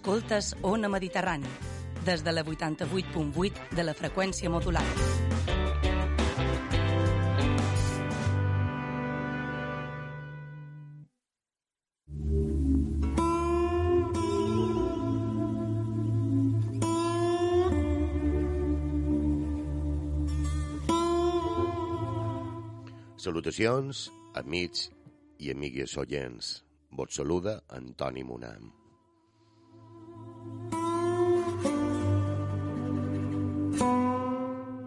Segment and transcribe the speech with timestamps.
[0.00, 1.44] Escoltes Ona Mediterrani,
[2.06, 4.88] des de la 88.8 de la freqüència modulada.
[23.20, 24.88] Salutacions, amics
[25.36, 26.56] i amigues oients.
[26.88, 28.79] Vos saluda Antoni Monam.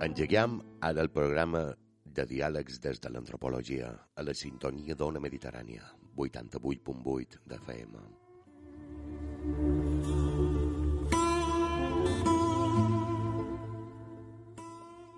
[0.03, 1.61] Engeguem ara el programa
[2.03, 8.03] de diàlegs des de l'antropologia a la sintonia d'Ona Mediterrània, 88.8 de FM.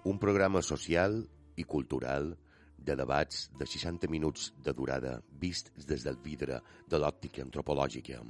[0.05, 1.17] Un programa social
[1.57, 2.35] i cultural
[2.77, 8.21] de debats de 60 minuts de durada vists des del vidre de l'òptica antropològica.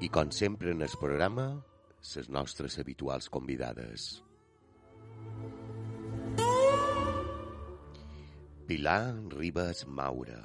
[0.00, 1.50] I com sempre en el programa,
[2.14, 4.08] les nostres habituals convidades.
[8.68, 9.02] Pilar
[9.34, 10.40] Ribas Maura,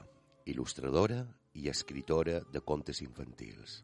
[0.46, 1.24] il·lustradora
[1.60, 3.82] i escritora de contes infantils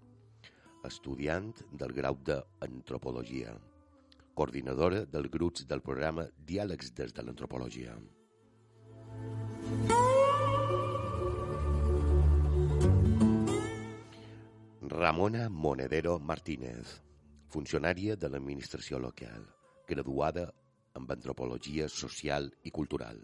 [0.88, 3.56] estudiant del grau d'Antropologia,
[4.36, 7.98] coordinadora dels grups del programa Diàlegs des de l'Antropologia.
[15.00, 16.90] Ramona Monedero Martínez,
[17.50, 19.46] funcionària de l'administració local,
[19.88, 20.44] graduada
[21.00, 23.22] en Antropologia Social i Cultural.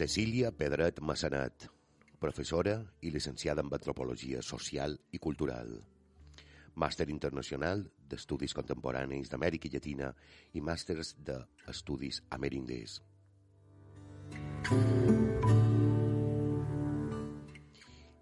[0.00, 1.68] Cecília Pedret Massanat,
[2.18, 5.74] professora i llicenciada en Antropologia Social i Cultural,
[6.74, 10.12] màster internacional d'Estudis Contemporanis d'Amèrica Llatina
[10.54, 13.00] i màsters d'Estudis Amerindis.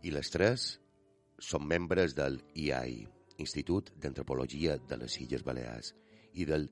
[0.02, 0.68] I les tres
[1.38, 3.06] són membres del IAI,
[3.38, 5.92] Institut d'Antropologia de les Illes Balears,
[6.34, 6.70] i del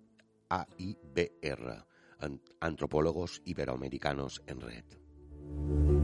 [0.48, 1.76] AIBR,
[2.60, 5.95] Antropólogos Iberoamericanos en Red.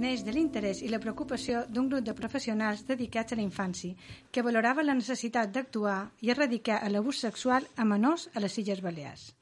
[0.00, 3.94] Neix de l'interès i la preocupació d'un grup de professionals dedicats a la infància
[4.32, 9.34] que valorava la necessitat d'actuar i erradicar l'abús sexual a menors a les Illes Balears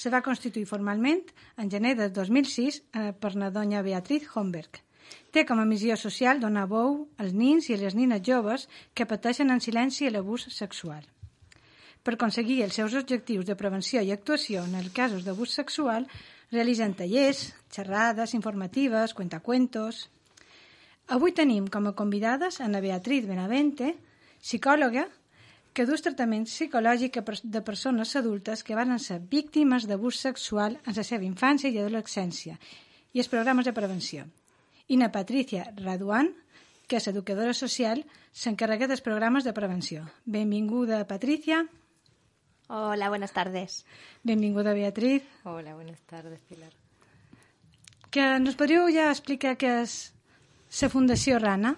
[0.00, 1.26] se va constituir formalment
[1.60, 4.80] en gener de 2006 eh, per la doña Beatriz Homberg.
[5.34, 9.08] Té com a missió social donar bou als nins i a les nines joves que
[9.10, 11.04] pateixen en silenci l'abús sexual.
[12.00, 16.06] Per aconseguir els seus objectius de prevenció i actuació en els casos d'abús sexual,
[16.50, 20.08] realitzen tallers, xerrades informatives, cuentacuentos...
[21.10, 23.96] Avui tenim com a convidades Ana Beatriz Benavente,
[24.38, 25.08] psicòloga,
[25.74, 31.02] que dus tractaments psicològics de persones adultes que van ser víctimes d'abús sexual en la
[31.06, 32.58] seva infància i adolescència
[33.12, 34.26] i els programes de prevenció.
[34.86, 36.30] I na Patricia Raduan,
[36.86, 40.06] que és educadora social, s'encarrega dels programes de prevenció.
[40.26, 41.64] Benvinguda, Patricia.
[42.72, 43.84] Hola, buenas tardes.
[44.22, 45.24] Benvinguda, Beatriz.
[45.42, 46.72] Hola, buenas tardes, Pilar.
[48.12, 49.94] Que nos podríeu ja explicar què és
[50.78, 51.72] la Fundació Rana?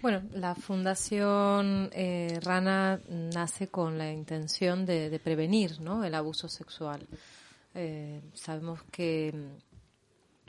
[0.00, 6.02] Bueno, la Fundación eh, Rana nace con la intención de, de prevenir ¿no?
[6.02, 7.06] el abuso sexual.
[7.74, 9.34] Eh, sabemos que,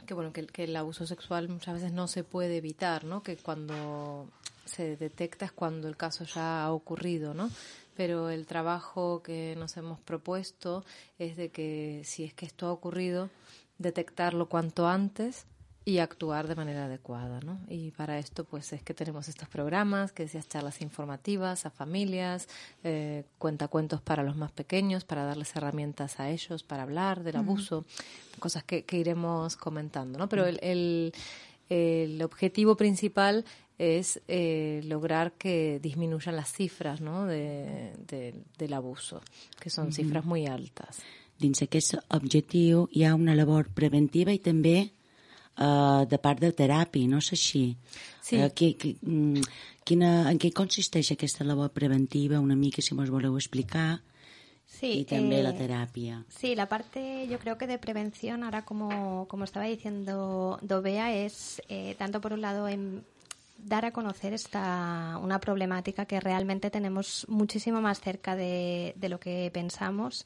[0.05, 3.23] que bueno que, que, el abuso sexual muchas veces no se puede evitar, ¿no?
[3.23, 4.29] que cuando
[4.63, 7.49] se detecta es cuando el caso ya ha ocurrido, ¿no?
[7.95, 10.83] Pero el trabajo que nos hemos propuesto
[11.19, 13.29] es de que si es que esto ha ocurrido,
[13.77, 15.45] detectarlo cuanto antes
[15.83, 17.59] y actuar de manera adecuada, ¿no?
[17.67, 22.47] Y para esto, pues es que tenemos estos programas, que decías charlas informativas a familias,
[22.83, 27.85] eh, cuentacuentos para los más pequeños, para darles herramientas a ellos para hablar del abuso,
[28.37, 30.29] cosas que, iremos comentando, ¿no?
[30.29, 31.13] Pero el,
[31.69, 33.43] el, objetivo principal
[33.81, 37.25] es eh, lograr que disminuyan las cifras, ¿no?
[37.25, 37.93] De,
[38.57, 39.21] del abuso,
[39.59, 41.01] que son cifras muy altas.
[41.41, 47.09] Dins aquest objectiu hi ha una labor preventiva i també uh, de part de teràpia,
[47.09, 47.63] no és així?
[48.21, 48.37] Sí.
[48.37, 49.49] Uh, qui, qui, mm,
[49.81, 52.37] quina, en què consisteix aquesta labor preventiva?
[52.37, 54.03] Una mica, si mos voleu explicar.
[54.67, 56.23] Sí, y también eh, la terapia.
[56.29, 61.61] Sí, la parte yo creo que de prevención, ahora como, como estaba diciendo Dovea, es
[61.67, 63.03] eh, tanto por un lado en
[63.63, 69.19] dar a conocer esta una problemática que realmente tenemos muchísimo más cerca de, de lo
[69.19, 70.25] que pensamos.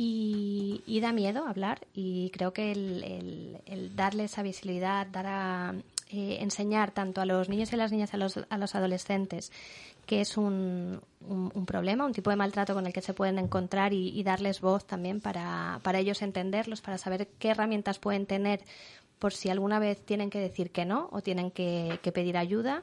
[0.00, 5.74] Y, da miedo hablar y creo que el, darle esa visibilidad, dar a
[6.10, 9.50] eh, enseñar tanto a los niños y las niñas, a los, a los adolescentes,
[10.06, 13.92] que es un, un, problema, un tipo de maltrato con el que se pueden encontrar
[13.92, 18.60] y, darles voz también para, para ellos entenderlos, para saber qué herramientas pueden tener
[19.18, 22.82] por si alguna vez tienen que decir que no o tienen que, que pedir ayuda.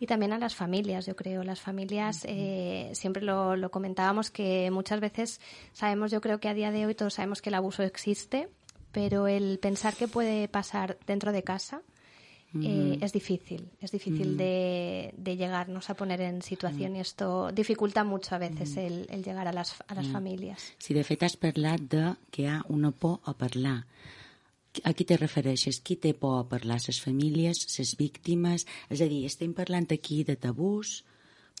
[0.00, 1.44] Y también a las familias, yo creo.
[1.44, 5.40] Las familias, eh, siempre lo, lo, comentábamos que muchas veces
[5.72, 8.48] sabemos, yo creo que a día de hoy todos sabemos que el abuso existe,
[8.92, 11.82] pero el pensar que puede pasar dentro de casa
[12.62, 13.68] eh, es difícil.
[13.80, 18.76] Es difícil de, de, llegarnos a poner en situación y esto dificulta mucho a veces
[18.76, 20.72] el, el llegar a las, a las familias.
[20.78, 23.86] Si de fet has parlat de que hi ha una por a parlar,
[24.82, 25.80] a qui te refereixes?
[25.84, 26.80] Qui té por a parlar?
[26.86, 28.66] Les famílies, les víctimes?
[28.90, 31.02] És a dir, estem parlant aquí de tabús,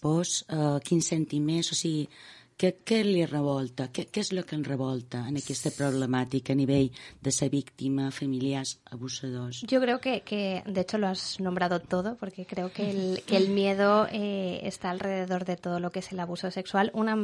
[0.02, 2.08] pors, eh, quins sentiments, o sigui,
[2.54, 3.88] què, què li revolta?
[3.90, 6.90] Què, què és el que en revolta en aquesta problemàtica a nivell
[7.22, 9.64] de ser víctima, familiars, abusadors?
[9.66, 13.36] Yo creo que, que, de hecho, lo has nombrado todo, porque creo que el, que
[13.36, 16.92] el miedo eh, está alrededor de todo lo que es el abuso sexual.
[16.94, 17.16] Una,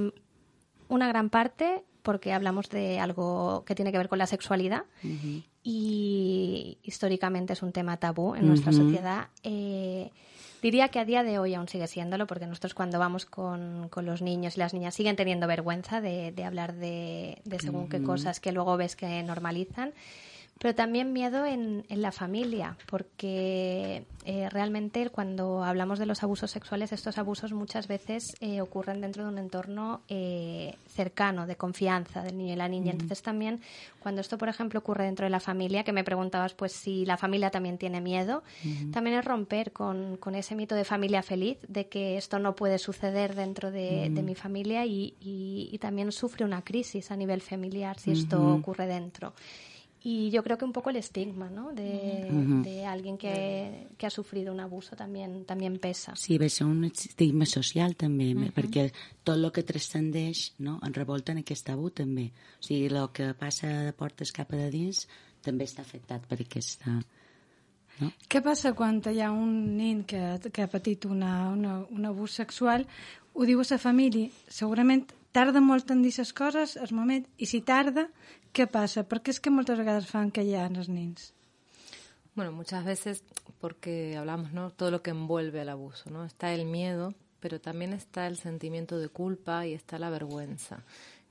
[0.91, 4.85] una gran parte porque hablamos de algo que tiene que ver con la sexualidad
[5.63, 9.29] y históricamente es un tema tabú en nuestra sociedad.
[9.43, 10.11] Eh,
[10.63, 14.07] diría que a día de hoy aún sigue siéndolo, porque nosotros cuando vamos con, con
[14.07, 18.03] los niños y las niñas siguen teniendo vergüenza de, de hablar de, de según qué
[18.03, 19.93] cosas que luego ves que normalizan
[20.61, 26.51] pero también miedo en, en la familia, porque eh, realmente cuando hablamos de los abusos
[26.51, 32.23] sexuales, estos abusos muchas veces eh, ocurren dentro de un entorno eh, cercano, de confianza
[32.23, 32.93] del niño y la niña.
[32.93, 33.63] Entonces también
[34.01, 37.17] cuando esto, por ejemplo, ocurre dentro de la familia, que me preguntabas pues si la
[37.17, 38.43] familia también tiene miedo,
[38.93, 42.79] también es romper con, con, ese mito de familia feliz, de que esto no puede
[42.79, 47.41] suceder dentro de, de mi familia y, y, y, también sufre una crisis a nivel
[47.41, 49.33] familiar si esto ocurre dentro.
[50.03, 51.73] Y yo creo que un poco el estigma, ¿no?
[51.73, 52.63] De, uh -huh.
[52.63, 56.17] de alguien que, que ha sufrido un abuso también, también pesa.
[56.17, 58.53] Sí, ve ser un estigma social també, uh -huh.
[58.53, 58.93] perquè
[59.23, 62.33] tot el que transcendeix no, en revolta en aquest tabú també.
[62.61, 65.07] O sigui, el que passa de portes cap a de dins
[65.43, 67.05] també està afectat per aquesta...
[68.01, 68.13] No?
[68.31, 72.31] Què passa quan hi ha un nen que, que ha patit una, una, un abús
[72.31, 72.87] sexual,
[73.35, 77.47] ho diu a sa família, segurament tarda molt en dir les coses, el moment, i
[77.47, 78.09] si tarda,
[78.53, 79.05] ¿Qué pasa?
[79.05, 81.35] ¿Por qué es que muchas veces fan que ya los niños?
[82.35, 83.23] Bueno, muchas veces
[83.61, 84.71] porque hablamos, ¿no?
[84.71, 86.25] Todo lo que envuelve al abuso, ¿no?
[86.25, 90.85] Está el miedo, pero también está el sentimiento de culpa y está la vergüenza,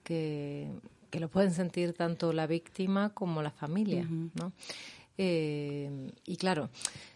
[0.04, 0.72] que,
[1.10, 4.54] que lo pueden sentir tanto la víctima como la familia, ¿no?
[5.18, 6.70] Eh, y claro,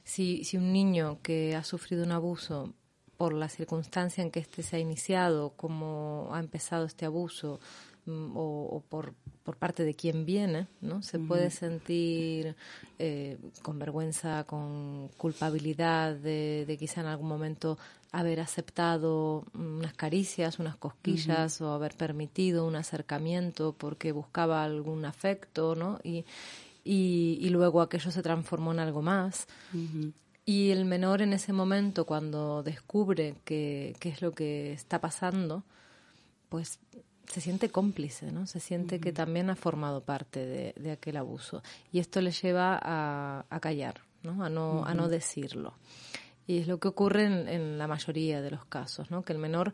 [0.04, 2.74] si, si un niño que ha sufrido un abuso
[3.18, 7.60] por la circunstancia en que éste se ha iniciado, cómo ha empezado este abuso,
[8.06, 11.02] Mm, o, por, por, parte de quien viene, ¿no?
[11.02, 12.54] Se puede sentir
[13.00, 17.78] eh, con vergüenza, con culpabilidad de, de, quizá en algún momento
[18.12, 25.74] haber aceptado unas caricias, unas cosquillas o haber permitido un acercamiento porque buscaba algún afecto,
[25.74, 26.00] ¿no?
[26.04, 26.26] Y,
[26.84, 29.48] y, y luego aquello se transformó en algo más.
[30.46, 35.64] Y el menor en ese momento, cuando descubre qué es lo que está pasando,
[36.50, 36.80] pues
[37.28, 38.46] se siente cómplice, ¿no?
[38.46, 41.64] Se siente que también ha formado parte de, aquel abuso.
[41.92, 44.44] Y esto le lleva a, callar, ¿no?
[44.44, 45.74] A no, a no decirlo.
[46.46, 49.24] Y es lo que ocurre en, la mayoría de los casos, ¿no?
[49.24, 49.74] Que el menor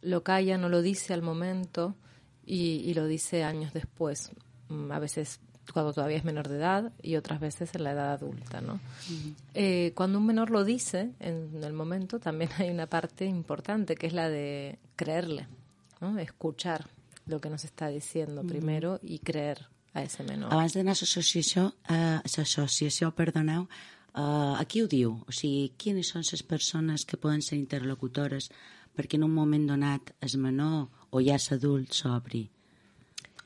[0.00, 1.94] lo calla, no lo dice al momento
[2.44, 4.30] y, lo dice años después.
[4.68, 5.40] Mm, a veces
[5.72, 8.80] cuando todavía es menor de edad y otras veces en la edad adulta, ¿no?
[9.54, 14.06] Eh, cuando un menor lo dice en el momento también hay una parte importante que
[14.06, 15.48] es la de creerle,
[16.18, 16.86] escuchar
[17.26, 20.52] lo que nos está diciendo primero y creer a ese menor.
[20.52, 23.66] Abans d'anar a l'associació, a l'associació, perdoneu,
[24.14, 28.50] uh, aquí ho diu, o sigui, quines són les persones que poden ser interlocutores
[28.96, 32.46] perquè en un moment donat el menor o ja l'adult s'obri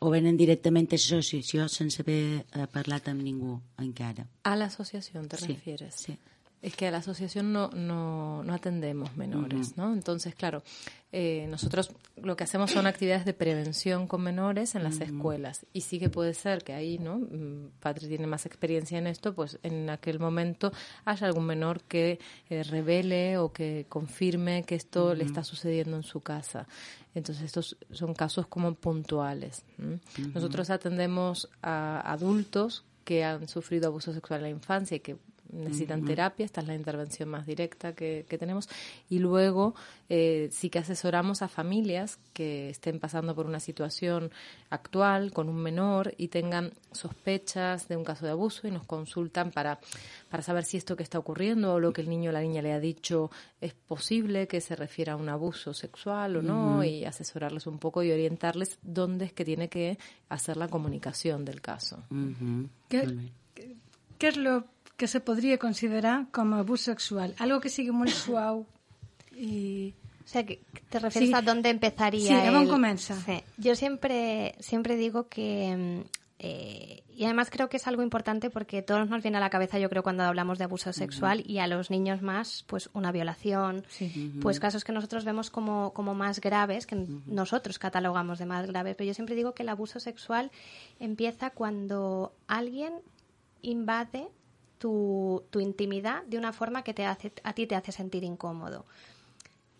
[0.00, 4.26] o venen directament a l'associació sense haver eh, parlat amb ningú encara.
[4.44, 5.94] A la asociación te Sí, refieres.
[5.94, 6.16] sí.
[6.62, 9.94] Es que a la asociación no, no, no atendemos menores, ¿no?
[9.94, 10.62] Entonces, claro,
[11.10, 15.64] eh, nosotros lo que hacemos son actividades de prevención con menores en las escuelas.
[15.72, 17.18] Y sí que puede ser que ahí, ¿no?
[17.18, 20.70] Mm, Patri tiene más experiencia en esto, pues en aquel momento
[21.06, 26.02] haya algún menor que eh, revele o que confirme que esto le está sucediendo en
[26.02, 26.68] su casa.
[27.14, 29.64] Entonces, estos son casos como puntuales.
[30.34, 35.16] Nosotros atendemos a adultos que han sufrido abuso sexual en la infancia y que
[35.52, 38.68] necesitan terapia, esta es la intervención más directa que, que tenemos,
[39.08, 39.74] y luego
[40.08, 44.30] eh, sí que asesoramos a familias que estén pasando por una situación
[44.70, 49.50] actual con un menor y tengan sospechas de un caso de abuso y nos consultan
[49.50, 49.78] para,
[50.28, 52.62] para saber si esto que está ocurriendo o lo que el niño o la niña
[52.62, 53.30] le ha dicho
[53.60, 58.02] es posible que se refiera a un abuso sexual o no, y asesorarles un poco
[58.02, 62.02] y orientarles dónde es que tiene que hacer la comunicación del caso.
[62.90, 63.06] Bé.
[64.20, 64.48] què és el
[65.00, 67.32] que se podria considerar com a abús sexual?
[67.40, 68.66] Algo que sigui molt suau
[69.32, 69.94] i...
[70.20, 70.60] O sea, que
[70.92, 71.34] te refieres Sí.
[71.34, 73.16] a dónde empezaría Sí, el- comença.
[73.24, 73.42] Sí.
[73.56, 75.74] Yo siempre, siempre digo que...
[75.74, 76.00] mm,
[76.42, 79.78] eh, y además creo que es algo importante porque todos nos viene a la cabeza,
[79.78, 83.84] yo creo, cuando hablamos de abuso sexual y a los niños más, pues una violación,
[84.40, 88.94] pues casos que nosotros vemos como, como más graves, que nosotros catalogamos de más graves.
[88.96, 90.50] Pero yo siempre digo que el abuso sexual
[90.98, 92.94] empieza cuando alguien
[93.60, 94.28] invade
[94.80, 98.84] tu, tu intimidad de una forma que te hace, a ti te hace sentir incómodo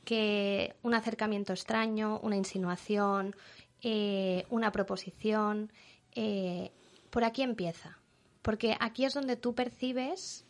[0.04, 3.35] que un acercamiento extraño, una insinuación,
[3.83, 5.71] eh, una proposición,
[6.14, 6.71] eh,
[7.11, 7.99] por aquí empieza.
[8.42, 10.45] Porque aquí es donde tú percibes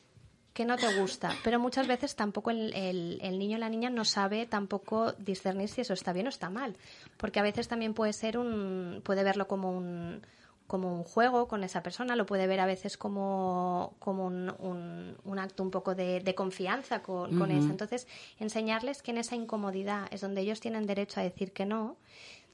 [0.55, 3.89] que no te gusta, pero muchas veces tampoco el, el- el niño o la niña
[3.91, 6.77] no sabe tampoco discernir si eso está bien o está mal,
[7.19, 10.23] porque a veces también puede ser un, puede verlo como un,
[10.71, 15.17] como un juego con esa persona, lo puede ver a veces como, como un, un-
[15.25, 17.71] un acto un poco de, de confianza con, con eso.
[17.73, 18.07] Entonces,
[18.39, 21.97] enseñarles que en esa incomodidad es donde ellos tienen derecho a decir que no,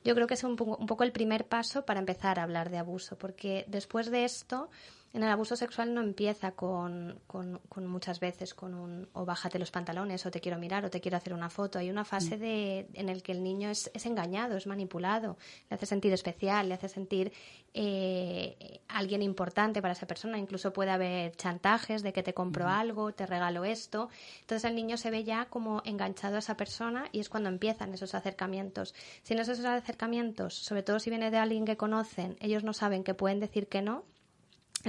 [0.02, 2.70] yo creo que es un poco, un poco el primer paso para empezar a hablar
[2.70, 4.70] de abuso, porque después de esto,
[5.16, 9.58] en el abuso sexual no empieza con, con- con muchas veces con un o bájate
[9.58, 11.78] los pantalones o te quiero mirar o te quiero hacer una foto.
[11.78, 15.38] Hay una fase de, en el que el niño es, es engañado, es manipulado,
[15.70, 17.32] le hace sentir especial, le hace sentir
[17.72, 20.38] eh, alguien importante para esa persona.
[20.38, 24.08] Incluso puede haber chantajes de que te compro algo, te regalo esto.
[24.42, 27.94] Entonces el niño se ve ya como enganchado a esa persona y es cuando empiezan
[27.94, 28.94] esos acercamientos.
[29.22, 33.02] Si en esos acercamientos, sobre todo si viene de alguien que conocen, ellos no saben
[33.04, 34.04] que pueden decir que no,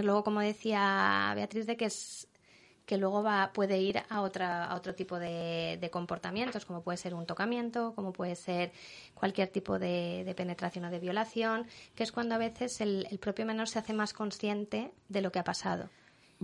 [0.04, 2.28] luego, como decía Beatriz, de que es
[2.86, 6.98] que luego va, puede ir a, otra, a otro tipo de, de comportamientos, como puede
[6.98, 8.72] ser un tocamiento, como puede ser
[9.14, 13.20] cualquier tipo de, de penetración o de violación, que es cuando a veces el, el
[13.20, 15.90] propio menor se hace más consciente de lo que ha pasado.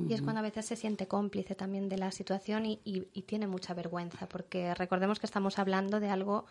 [0.09, 3.21] Y es cuando a veces se siente cómplice también de la situación y, y- y
[3.21, 6.45] tiene mucha vergüenza, porque recordemos que estamos hablando de algo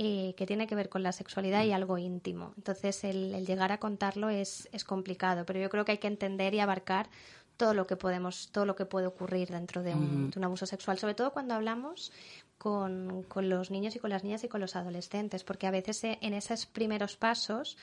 [0.00, 2.52] eh, que tiene que ver con la sexualidad y algo íntimo.
[2.56, 6.06] Entonces, el, el llegar a contarlo es, es complicado, pero yo creo que hay que
[6.06, 7.10] entender y abarcar
[7.56, 10.66] todo lo que podemos, todo lo que puede ocurrir dentro de un, de un abuso
[10.66, 12.12] sexual, sobre todo cuando hablamos
[12.56, 16.04] con, con los niños y con las niñas y con los adolescentes, porque a veces
[16.04, 17.76] eh, en esos primeros pasos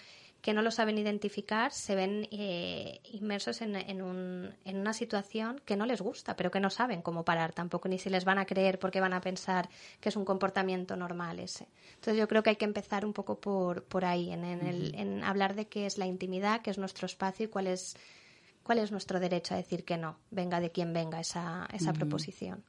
[0.46, 5.60] que no lo saben identificar se ven eh, inmersos en, en, un- en una situación
[5.66, 8.38] que no les gusta, pero que no saben cómo parar tampoco, ni si les van
[8.38, 9.68] a creer porque van a pensar
[10.00, 11.66] que es un comportamiento normal ese.
[11.96, 14.94] Entonces yo creo que hay que empezar un poco por, por ahí, en, en el-
[14.94, 17.98] en hablar de qué es la intimidad, qué es nuestro espacio y cuál es,
[18.62, 22.64] cuál es nuestro derecho a decir que no, venga de quien venga esa, esa proposición.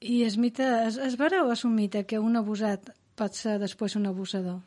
[0.00, 3.56] I és mite, és, és vera o és un mite que un abusat pot ser
[3.58, 4.60] després un abusador?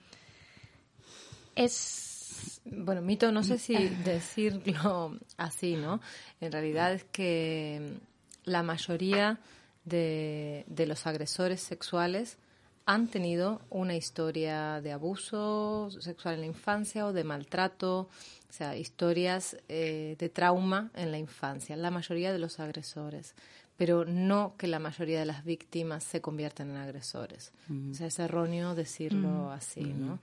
[1.55, 6.01] Es Bueno, mito, no sé si decirlo así, ¿no?
[6.39, 7.99] En realidad es que
[8.43, 9.39] la mayoría
[9.85, 12.37] de, de los agresores sexuales
[12.85, 18.09] han tenido una historia de abuso sexual en la infancia o de maltrato,
[18.49, 23.35] o sea, historias eh, de trauma en la infancia, la mayoría de los agresores,
[23.77, 27.51] pero no que la mayoría de las víctimas se convierten en agresores.
[27.91, 30.19] O sea, es erróneo decirlo así, ¿no?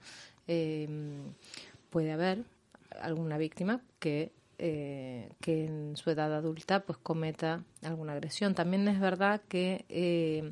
[0.51, 0.89] Eh,
[1.89, 2.43] puede haber
[2.99, 8.55] alguna víctima que eh, que en su edad adulta pues cometa alguna agresión.
[8.55, 10.51] También es verdad que eh,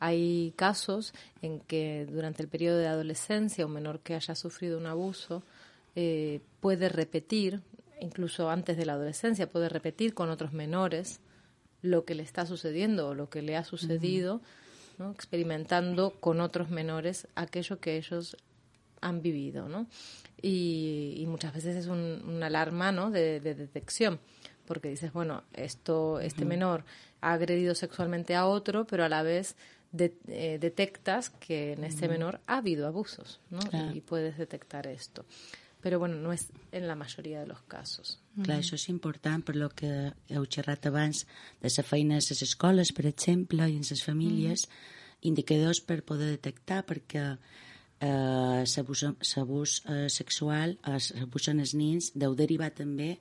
[0.00, 4.86] hay casos en que durante el periodo de adolescencia un menor que haya sufrido un
[4.86, 5.44] abuso
[5.94, 7.62] eh, puede repetir,
[8.00, 11.20] incluso antes de la adolescencia, puede repetir con otros menores
[11.80, 14.40] lo que le está sucediendo o lo que le ha sucedido,
[14.98, 15.12] ¿no?
[15.12, 18.36] experimentando con otros menores aquello que ellos
[19.04, 19.86] han vivido, ¿no?
[20.42, 23.10] Y, muchas veces es un, una alarma, ¿no?
[23.10, 24.18] De, detección,
[24.66, 26.84] porque dices, bueno, esto, este menor
[27.20, 29.56] ha agredido sexualmente a otro, pero a la vez
[29.96, 33.60] eh, detectas que en este menor ha habido abusos, ¿no?
[33.94, 35.24] Y puedes detectar esto.
[35.84, 38.14] Però bueno, no és en la majoria de los casos.
[38.40, 39.90] Clar, això és important per lo que
[40.32, 41.26] heu xerrat abans
[41.60, 45.28] de la feina a les escoles, per exemple, i en les famílies, mm.
[45.28, 47.26] indicadors per poder detectar, perquè
[48.04, 48.64] eh,
[49.36, 53.14] l'abús eh, sexual, l'abús en els nins, deu derivar també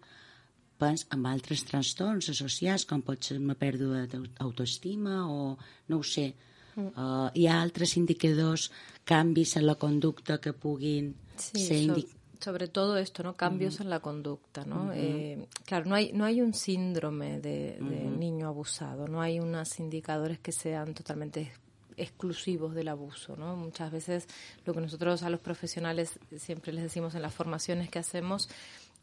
[0.80, 5.54] pens, amb altres trastorns associats, com pot ser una pèrdua d'autoestima o
[5.90, 6.34] no ho sé.
[6.74, 6.90] Mm.
[6.98, 8.72] Uh, hi ha altres indicadors,
[9.06, 13.38] canvis en la conducta que puguin sí, ser indicadors sobre todo esto, ¿no?
[13.38, 14.92] Cambios en la conducta, ¿no?
[14.94, 20.40] Eh, claro, no hay, no hay un síndrome de, niño abusado, no hay unos indicadores
[20.40, 21.54] que sean totalmente
[21.98, 23.56] exclusivos del abuso, ¿no?
[23.56, 24.28] Muchas veces
[24.66, 28.50] lo que nosotros a los profesionales siempre les decimos en las formaciones que hacemos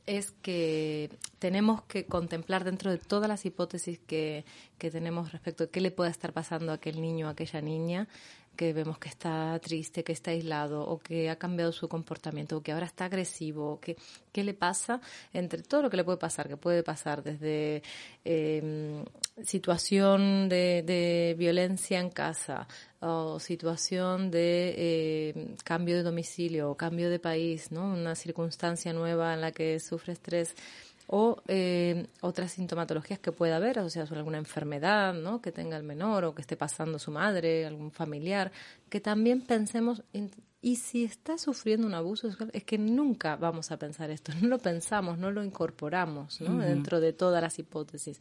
[0.07, 4.45] es que tenemos que contemplar dentro de todas las hipótesis que,
[4.79, 7.61] que tenemos respecto de qué le puede estar pasando a aquel niño o a aquella
[7.61, 8.09] niña,
[8.57, 12.63] que vemos que está triste, que está aislado o que ha cambiado su comportamiento o
[12.63, 13.97] que ahora está agresivo, o que,
[14.33, 15.01] qué le pasa
[15.33, 17.83] entre todo lo que le puede pasar, que puede pasar desde
[18.25, 19.05] em,
[19.45, 22.69] situación de, violencia en casa
[23.01, 27.93] o situación de em, cambio de domicilio o cambio de país, ¿no?
[27.93, 30.55] una circunstancia nueva en la que sufre estrés
[31.13, 35.43] o eh, otras sintomatologías que pueda haber, o sea, sobre alguna enfermedad ¿no?
[35.43, 38.53] que tenga el menor o que esté pasando su madre, algún familiar,
[38.89, 40.05] que también pensemos,
[40.63, 44.59] y si está sufriendo un abuso es que nunca vamos a pensar esto, no lo
[44.59, 46.59] pensamos, no lo incorporamos ¿no?
[46.59, 48.21] dentro de todas las hipótesis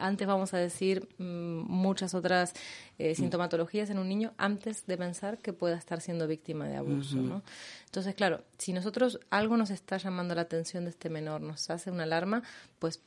[0.00, 2.54] antes vamos a decir mm, muchas otras
[2.98, 7.16] eh, sintomatologías en un niño antes de pensar que pueda estar siendo víctima de abuso,
[7.16, 7.42] ¿no?
[7.86, 11.90] Entonces, claro, si nosotros algo nos está llamando la atención de este menor, nos hace
[11.90, 12.42] una alarma,
[12.78, 13.00] pues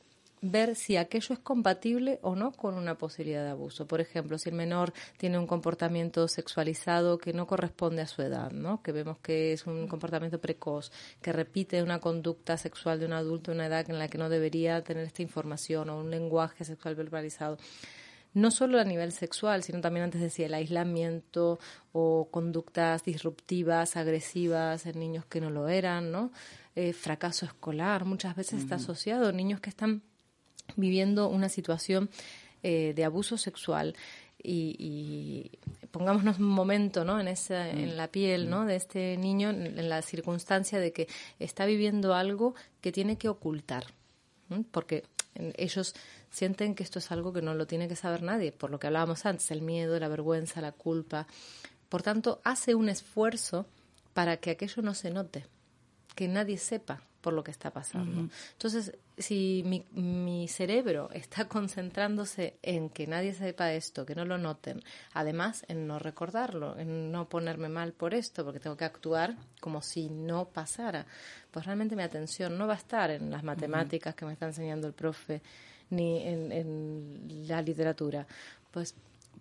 [0.50, 3.86] ver si aquello es compatible o no con una posibilidad de abuso.
[3.86, 8.50] Por ejemplo, si el menor tiene un comportamiento sexualizado que no corresponde a su edad,
[8.50, 8.82] ¿no?
[8.82, 13.50] que vemos que es un comportamiento precoz, que repite una conducta sexual de un adulto
[13.50, 16.94] en una edad en la que no debería tener esta información o un lenguaje sexual
[16.94, 17.56] verbalizado
[18.34, 21.60] no solo a nivel sexual, sino también antes decía el aislamiento
[21.92, 26.32] o conductas disruptivas, agresivas en niños que no lo eran, ¿no?
[26.74, 30.02] Eh, fracaso escolar, muchas veces está asociado, niños que están
[30.76, 32.10] viviendo una situación
[32.62, 33.94] eh, de abuso sexual
[34.46, 35.50] y,
[35.90, 37.18] pongámonos un momento ¿no?
[37.18, 37.96] en, esa, en mm.
[37.96, 38.64] la piel ¿no?
[38.64, 38.66] Mm.
[38.66, 43.86] de este niño, en, la circunstancia de que está viviendo algo que tiene que ocultar,
[44.70, 45.04] porque
[45.56, 45.94] ellos
[46.30, 48.86] sienten que esto es algo que no lo tiene que saber nadie, por lo que
[48.86, 51.26] hablábamos antes, el miedo, la vergüenza, la culpa.
[51.88, 53.66] Por tanto, hace un esfuerzo
[54.12, 55.46] para que aquello no se note,
[56.14, 58.28] que nadie sepa por lo que está pasando.
[58.52, 64.36] Entonces, si mi, mi, cerebro está concentrándose en que nadie sepa esto, que no lo
[64.36, 64.82] noten,
[65.14, 69.80] además en no recordarlo, en no ponerme mal por esto, porque tengo que actuar como
[69.80, 71.06] si no pasara,
[71.50, 74.86] pues realmente mi atención no va a estar en las matemáticas que me está enseñando
[74.86, 75.40] el profe
[75.88, 78.26] ni en, en la literatura.
[78.70, 78.94] Pues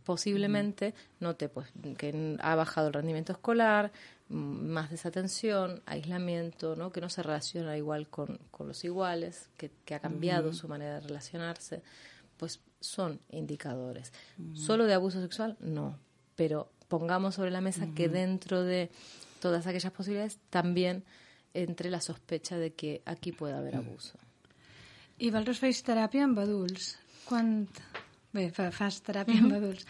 [0.06, 1.67] posiblemente note pues
[1.98, 3.91] que ha bajado el rendimiento escolar,
[4.34, 6.91] más desatención, aislamiento, ¿no?
[6.91, 11.84] que no se relaciona igual con, los iguales, que, ha cambiado su manera de relacionarse,
[12.38, 14.12] pues son indicadores.
[14.54, 15.56] ¿Solo de abuso sexual?
[15.60, 16.00] No,
[16.36, 18.89] pero pongamos sobre la mesa que dentro de
[19.39, 21.04] todas aquellas posibilidades también
[21.54, 24.17] entre la sospecha de que aquí puede haber abuso.
[25.17, 26.98] ¿Y vosaltres feu terapia amb adults?
[27.30, 27.67] Quan...
[28.34, 29.86] Bé, fas teràpia amb adults.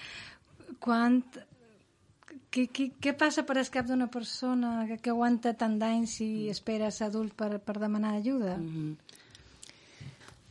[2.53, 6.49] Què, què, què passa per el cap d'una persona que, que aguanta tant d'anys i
[6.53, 8.57] espera ser adult per, per demanar ajuda?
[8.57, 8.95] Mm -hmm.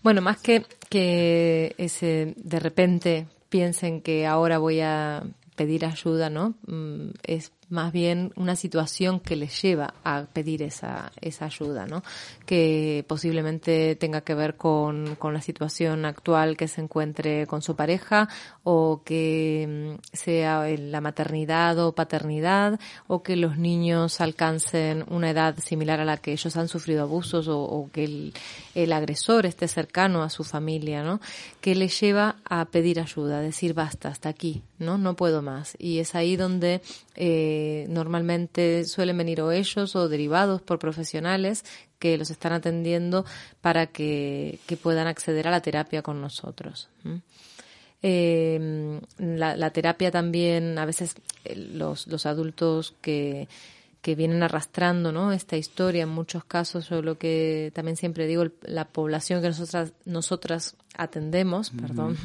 [0.03, 5.23] Bueno, más que que ese de repente piensen que ahora voy a
[5.57, 6.55] pedir ayuda, ¿no?
[6.67, 12.03] Mm, es más bien una situación que les lleva a pedir esa, esa ayuda, ¿no?
[12.45, 17.75] Que posiblemente tenga que ver con, con la situación actual que se encuentre con su
[17.75, 18.29] pareja
[18.63, 25.57] o que mm, sea la maternidad o paternidad o que los niños alcancen una edad
[25.59, 28.35] similar a la que ellos han sufrido abusos o, que el,
[28.75, 31.21] el, agresor esté cercano a su familia, ¿no?
[31.63, 34.99] Que les lleva a pedir ayuda, a decir basta, hasta aquí, ¿no?
[34.99, 35.75] No puedo más.
[35.79, 36.83] Y es ahí donde
[37.15, 41.65] eh, normalmente suelen venir o ellos o derivados por profesionales
[41.99, 43.25] que los están atendiendo
[43.61, 46.89] para que, puedan acceder a la terapia con nosotros.
[48.03, 53.49] Eh, la, terapia también, a veces eh, los, los adultos que,
[54.03, 55.33] que vienen arrastrando ¿no?
[55.33, 59.93] esta historia en muchos casos, yo lo que también siempre digo, la población que nosotras,
[60.05, 62.19] nosotras atendemos, perdón,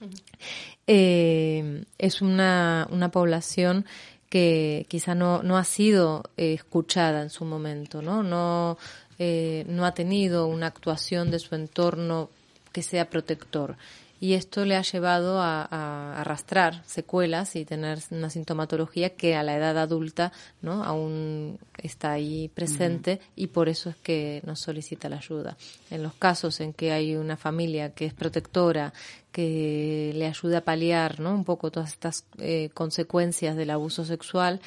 [0.86, 3.84] eh, es una, una población
[4.28, 8.22] que quizá no, no ha sido eh, escuchada en su momento, ¿no?
[8.22, 8.78] No,
[9.18, 12.30] eh, no ha tenido una actuación de su entorno
[12.72, 13.76] que sea protector
[14.20, 19.56] y esto le ha llevado a, arrastrar secuelas y tener una sintomatología que a la
[19.56, 25.18] edad adulta no aún está ahí presente y por eso es que nos solicita la
[25.18, 25.56] ayuda.
[25.90, 28.92] En los casos en que hay una familia que es protectora
[29.30, 34.60] que le ayuda a paliar no un poco todas estas eh, consecuencias del abuso sexual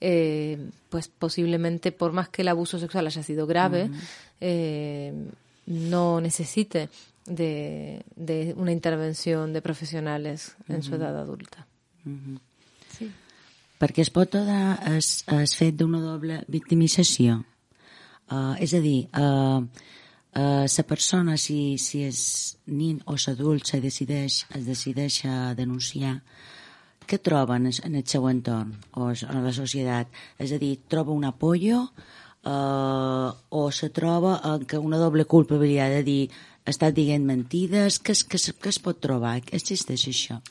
[0.00, 3.90] eh, pues posiblemente por más que el abuso sexual haya sido grave
[4.40, 5.12] eh,
[5.66, 6.88] no necesite
[7.26, 11.66] de, de una intervenció de professionals en su edat adulta.
[12.04, 12.40] Mm -hmm.
[12.98, 13.10] sí.
[13.80, 17.44] Perquè es pot dar es, es fet d'una doble victimització.
[18.30, 23.80] Uh, és a dir, uh, uh, la persona, si, si és nin o s'adult, se
[23.80, 26.22] decideix, es decideix a denunciar,
[27.04, 30.08] què troben en el seu entorn o en la societat?
[30.38, 35.98] És a dir, troba un apoyo uh, o se troba en que una doble culpabilitat
[35.98, 36.30] de dir
[36.64, 39.42] está dient mentides, ¿qué, qué, qué es pot trobar?
[39.50, 40.42] ¿Existe eso?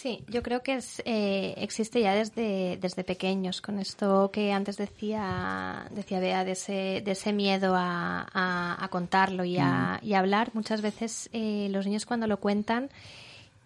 [0.00, 4.76] Sí, yo creo que es, eh, existe ya desde, desde pequeños, con esto que antes
[4.76, 10.06] decía, decía Bea, de ese, de ese miedo a, a, a contarlo y a, mm.
[10.06, 10.50] y a, hablar.
[10.54, 12.90] Muchas veces eh, los niños cuando lo cuentan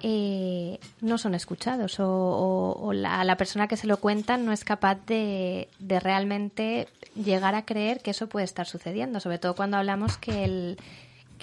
[0.01, 4.53] eh, no son escuchados o, o, o la, la, persona que se lo cuenta no
[4.53, 9.55] es capaz de, de realmente llegar a creer que eso puede estar sucediendo, sobre todo
[9.55, 10.79] cuando hablamos que el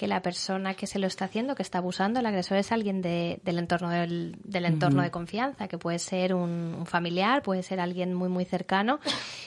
[0.00, 3.02] que la persona que se lo está haciendo, que está abusando, el agresor es alguien
[3.02, 7.80] de, del entorno del, del entorno de confianza, que puede ser un, familiar, puede ser
[7.80, 8.98] alguien muy muy cercano.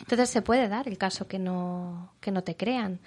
[0.01, 2.99] Entonces se puede dar el caso que no que no te crean.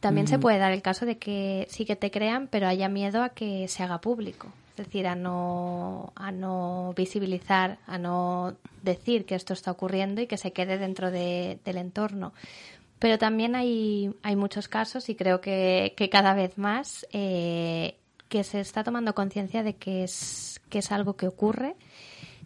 [0.00, 3.22] También se puede dar el caso de que sí que te crean, pero haya miedo
[3.22, 4.48] a que se haga público.
[4.70, 10.26] Es decir, a no, a no visibilizar, a no decir que esto está ocurriendo y
[10.26, 12.32] que se quede dentro de, del entorno.
[13.00, 17.96] Pero también hay, hay muchos casos y creo que, que cada vez más eh,
[18.28, 21.76] que se está tomando conciencia de que es, que es algo que ocurre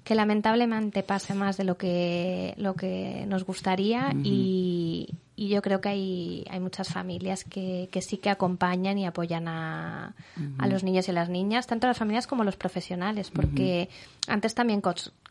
[0.04, 5.80] que lamentablemente pase más de lo que, lo que nos gustaría y, y, yo creo
[5.80, 10.14] que hay, hay muchas familias que, que sí que acompañan y apoyan a,
[10.58, 13.88] a, los niños y las niñas, tanto las familias como los profesionales, porque
[14.28, 14.82] antes también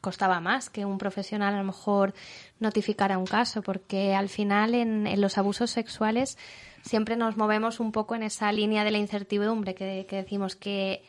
[0.02, 2.16] costaba más que un profesional a lo mejor
[2.60, 6.36] notificara un caso, porque al final en, en los abusos sexuales
[6.82, 11.04] siempre nos movemos un poco en esa línea de la incertidumbre que, que decimos que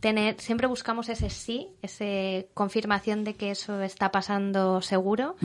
[0.00, 5.36] tener, siempre buscamos ese sí, esa confirmación de que eso está pasando seguro.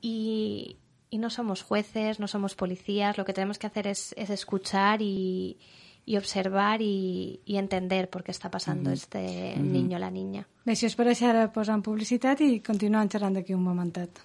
[0.00, 0.78] Y,
[1.10, 5.02] y, no somos jueces, no somos policías, lo que tenemos que hacer es, es escuchar
[5.02, 5.58] y,
[6.06, 10.46] y observar y, y, entender por qué está pasando este niño o la niña.
[10.64, 14.20] Bé, si us pareix ara posant publicitat i continuem xerrant d'aquí un momentet.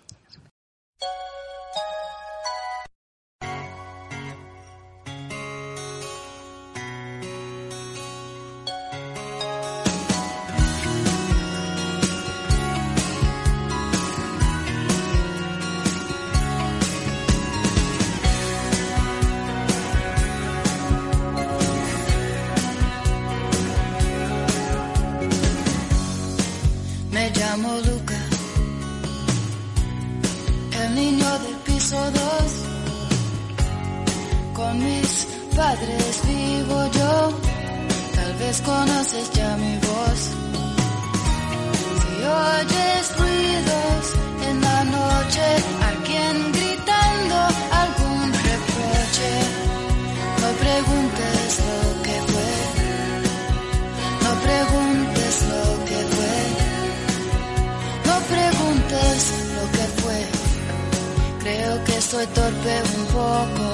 [62.13, 63.65] soy torpe un poco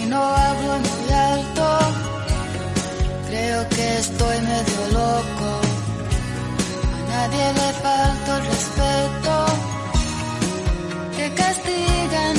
[0.00, 1.66] y no hablo muy alto.
[3.28, 5.48] Creo que estoy medio loco.
[6.94, 9.34] A nadie le falta el respeto.
[11.16, 12.34] Que castigan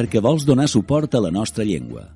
[0.00, 2.06] perquè vols donar suport a la nostra llengua,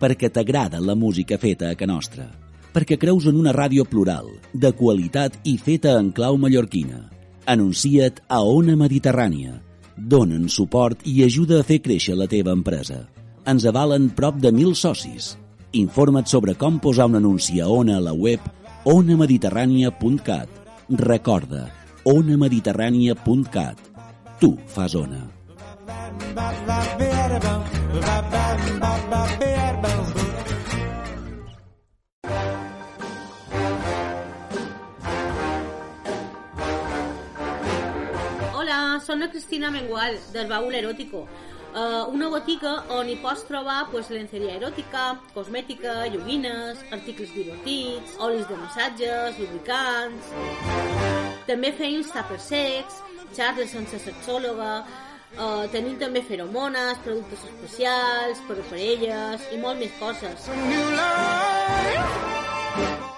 [0.00, 2.24] perquè t'agrada la música feta a ca nostra,
[2.72, 7.02] perquè creus en una ràdio plural, de qualitat i feta en clau mallorquina.
[7.44, 9.58] Anuncia't a Ona Mediterrània.
[9.94, 13.02] Donen suport i ajuda a fer créixer la teva empresa.
[13.44, 15.34] Ens avalen prop de mil socis.
[15.76, 18.40] Informa't sobre com posar un anunci a Ona a la web
[18.88, 20.48] onamediterrània.cat.
[21.04, 21.68] Recorda,
[22.08, 23.88] onamediterrània.cat.
[24.40, 25.33] Tu fas Ona.
[38.54, 41.28] Hola, soc la Cristina Mengual, del Baúl Erótico.
[41.74, 48.48] Uh, una botiga on hi pots trobar pues, lenceria eròtica, cosmètica, joguines, articles divertits, olis
[48.48, 50.32] de massatges, lubricants...
[51.44, 53.02] També feim per sex,
[53.36, 54.86] xarres sense sexòloga,
[55.38, 60.48] uh, tenim també feromones, productes especials, per parelles i molt més coses.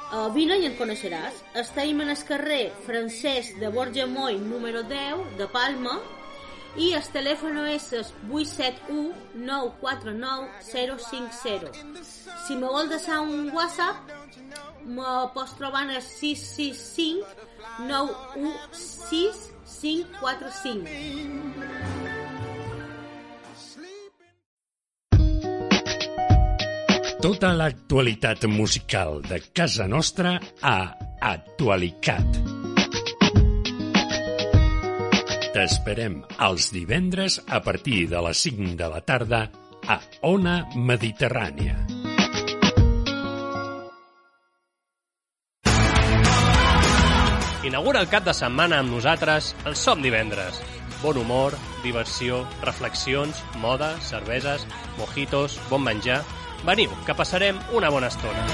[0.06, 1.34] Uh, vine i en coneixeràs.
[1.62, 5.96] Estem en el carrer Francesc de Borja Moll, número 10, de Palma,
[6.76, 9.12] i el telèfon és el 871
[9.48, 10.48] 949
[11.08, 11.72] 050.
[12.46, 13.96] Si me vol deixar un WhatsApp,
[14.86, 15.02] me
[15.34, 17.26] pots trobar en el 665
[17.88, 21.95] 916 545.
[27.26, 30.76] Tota l'actualitat musical de casa nostra a
[31.18, 32.36] Actualicat.
[35.56, 39.42] T'esperem els divendres a partir de les 5 de la tarda
[39.90, 39.98] a
[40.30, 41.74] Ona Mediterrània.
[47.66, 50.62] Inaugura el cap de setmana amb nosaltres el Som Divendres.
[51.02, 54.70] Bon humor, diversió, reflexions, moda, cerveses,
[55.02, 56.22] mojitos, bon menjar...
[56.64, 58.46] Veniu, que passarem una bona estona.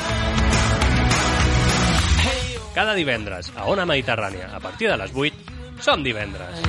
[2.74, 6.62] Cada divendres a Ona Mediterrània, a partir de les 8, Som Divendres.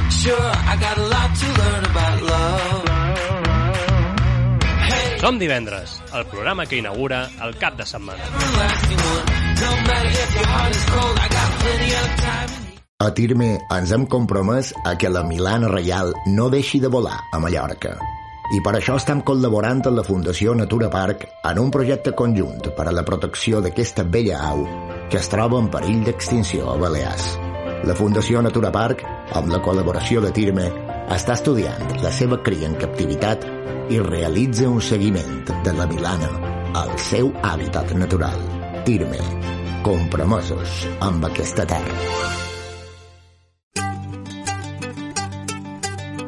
[5.21, 8.23] Som Divendres, el programa que inaugura el cap de setmana.
[12.99, 17.39] A Tirme ens hem compromès a que la Milana Reial no deixi de volar a
[17.39, 17.95] Mallorca.
[18.51, 22.89] I per això estem col·laborant amb la Fundació Natura Park en un projecte conjunt per
[22.89, 24.65] a la protecció d'aquesta bella au
[25.09, 27.37] que es troba en perill d'extinció a Balears.
[27.87, 29.03] La Fundació Natura Park,
[29.39, 30.69] amb la col·laboració de Tirme,
[31.13, 33.47] està estudiant la seva cria en captivitat
[33.91, 36.31] i realitza un seguiment de la Milana
[36.83, 38.39] al seu hàbitat natural.
[38.87, 39.19] Tirme,
[39.87, 42.42] compromesos amb aquesta terra.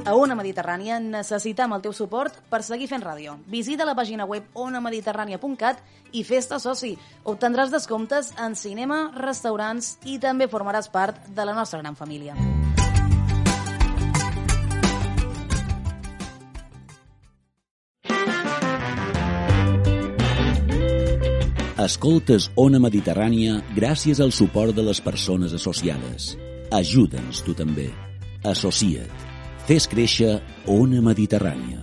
[0.05, 3.39] A Ona Mediterrània necessitem el teu suport per seguir fent ràdio.
[3.49, 5.81] Visita la pàgina web onamediterrània.cat
[6.13, 6.91] i fes-te soci.
[7.25, 12.37] Obtendràs descomptes en cinema, restaurants i també formaràs part de la nostra gran família.
[21.81, 26.35] Escoltes Ona Mediterrània gràcies al suport de les persones associades.
[26.69, 27.89] Ajuda'ns tu també.
[28.45, 29.35] Associa't.
[29.65, 30.36] Fes créixer
[30.69, 31.80] Ona Mediterrània.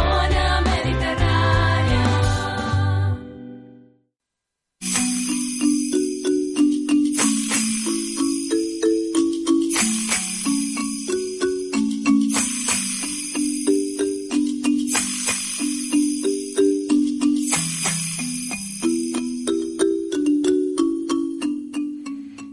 [0.00, 2.06] Ona Mediterrània.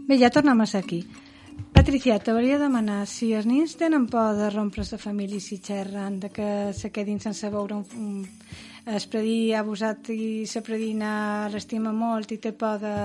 [0.04, 1.00] Bé, ja tornem a ser aquí.
[1.94, 6.16] Patricia, t'hauria de demanar si els nins tenen por de rompre la família si xerren,
[6.18, 11.12] de que se quedin sense veure un, un el predí abusat i la predina
[11.54, 12.96] l'estima molt i té por de,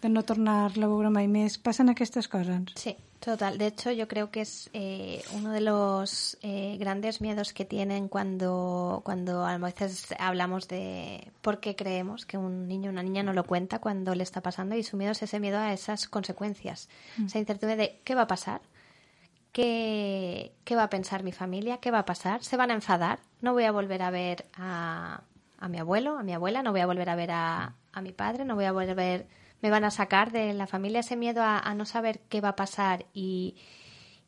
[0.00, 1.58] de no tornar-la a veure mai més.
[1.60, 2.72] Passen aquestes coses?
[2.80, 3.56] Sí, total.
[3.56, 8.08] De hecho, yo creo que es eh, uno de los eh, grandes miedos que tienen
[8.08, 13.22] cuando, cuando a veces hablamos de por qué creemos que un niño o una niña
[13.22, 16.08] no lo cuenta cuando le está pasando y su miedo es ese miedo a esas
[16.08, 17.26] consecuencias, Mm.
[17.26, 18.60] esa incertidumbre de qué va a pasar,
[19.52, 21.76] ¿Qué, ¿Qué va a pensar mi familia?
[21.76, 22.42] ¿Qué va a pasar?
[22.42, 23.18] ¿Se van a enfadar?
[23.42, 25.20] ¿No voy a volver a ver a,
[25.58, 26.62] a mi abuelo, a mi abuela?
[26.62, 28.46] ¿No voy a volver a ver a, a mi padre?
[28.46, 29.26] ¿No voy a volver...
[29.62, 32.50] ¿Me van a sacar de la familia ese miedo a, a no saber qué va
[32.50, 33.06] a pasar?
[33.14, 33.56] Y,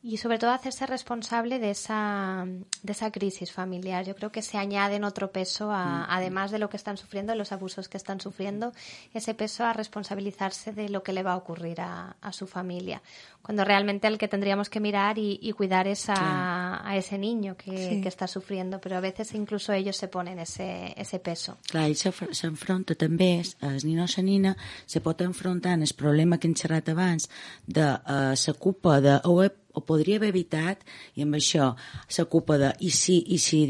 [0.07, 4.05] y sobre todo hacerse responsable de esa, de esa crisis familiar.
[4.05, 7.53] Yo creo que se añaden otro peso, a, además de lo que están sufriendo, los
[7.53, 8.75] abusos que están sufriendo,
[9.15, 13.01] ese peso a responsabilizarse de lo que le va a ocurrir a, a su familia.
[13.45, 16.81] Cuando realmente el que tendríamos que mirar y, y cuidar es a, Clar.
[16.87, 18.01] a ese niño que, Sí.
[18.01, 21.59] que está sufriendo, pero a veces incluso ellos se ponen ese, ese peso.
[21.71, 25.93] Clar, ell s'enf- s'enfronta també, el nin o la nina se pot enfrontar en el
[25.95, 27.29] problema que hem xerrat abans
[27.67, 30.81] de uh, la culpa de o, he, o podria haver evitat
[31.15, 31.75] i amb això
[32.19, 33.61] la culpa de i si, i si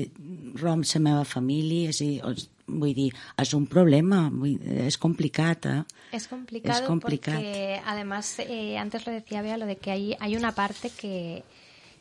[0.63, 5.67] romp la meva família és a dir, vull dir, és un problema vull, és complicat
[5.67, 5.83] eh?
[6.13, 7.37] Es complicado Es complicado.
[7.39, 11.43] porque además eh, antes lo decía Bea lo de que hay, hay una parte que,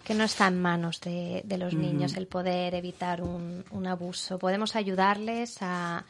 [0.04, 4.38] que no está en manos de, de los niños el poder evitar un, un abuso.
[4.39, 6.06] Podemos ayudarles a,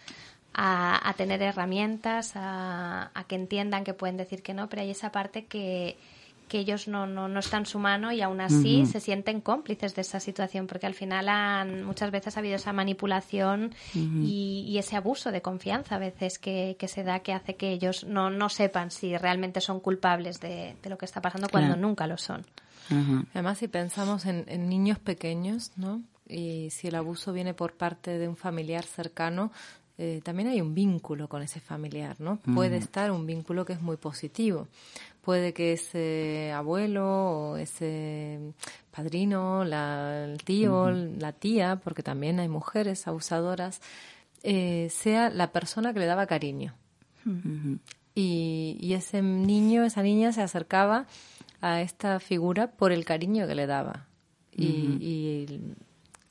[0.54, 4.92] a, a tener herramientas, a, a que entiendan que pueden decir que no, pero hay
[4.92, 5.98] esa parte que,
[6.54, 9.96] que ellos no, no, no está en su mano y aún así se sienten cómplices
[9.96, 14.78] de esa situación porque al final han, muchas veces ha habido esa manipulación y, y
[14.78, 18.30] ese abuso de confianza a veces que, que se da que hace que ellos no,
[18.30, 21.82] no sepan si realmente son culpables de, de lo que está pasando cuando Claro.
[21.82, 22.46] nunca lo son.
[23.34, 26.04] Además, si pensamos en, en niños pequeños, ¿no?
[26.30, 29.52] Y si el abuso viene por parte de un familiar cercano,
[29.98, 32.38] eh, también hay un vínculo con ese familiar, ¿no?
[32.54, 34.68] Puede estar un vínculo que es muy positivo.
[35.24, 37.06] Puede que ese abuelo
[37.52, 38.40] o ese
[38.92, 43.82] padrino, la- el tío, la tía, porque también hay mujeres abusadoras,
[44.44, 46.76] eh, sea la persona que le daba cariño.
[48.16, 51.08] Y, y ese niño, esa niña se acercaba
[51.62, 54.08] a esta figura por el cariño que le daba.
[54.52, 54.98] Y, Ujú.
[55.00, 55.46] y-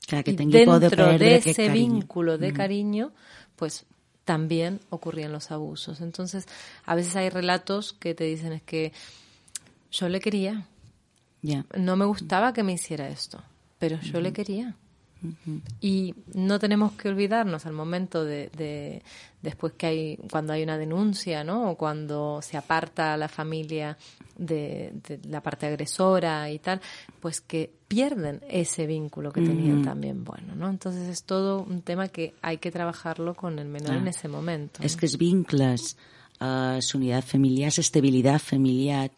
[0.07, 3.11] que y de dentro de ese vínculo de cariño,
[3.55, 3.85] pues
[4.25, 6.01] también ocurrían los abusos.
[6.01, 6.47] Entonces,
[6.85, 8.93] a veces hay relatos que te dicen es que
[9.91, 10.67] yo le quería,
[11.77, 13.43] no me gustaba que me hiciera esto,
[13.77, 14.75] pero yo le quería.
[15.81, 19.01] Y no tenemos que olvidarnos al momento de, de-
[19.41, 21.71] después que hay, cuando hay una denuncia, ¿no?
[21.71, 23.97] O cuando se aparta la familia
[24.37, 26.81] de, de la parte agresora y tal,
[27.19, 30.69] pues que pierden ese vínculo que tenían también bueno, ¿no?
[30.69, 34.79] Entonces es todo un tema que hay que trabajarlo con el menor en ese momento.
[34.95, 34.99] ¿no?
[34.99, 35.97] que els vincles,
[36.39, 39.11] eh, l'unitat familiar, l'estabilitat familiar,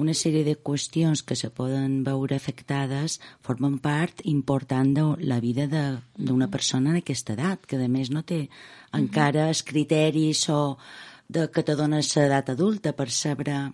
[0.00, 5.66] una sèrie de qüestions que se poden veure afectades formen part important de la vida
[5.68, 8.48] de- d'una persona en aquesta edat, que a més no té
[8.96, 10.78] encara els criteris o
[11.28, 13.70] de que te dona l'edat adulta per saber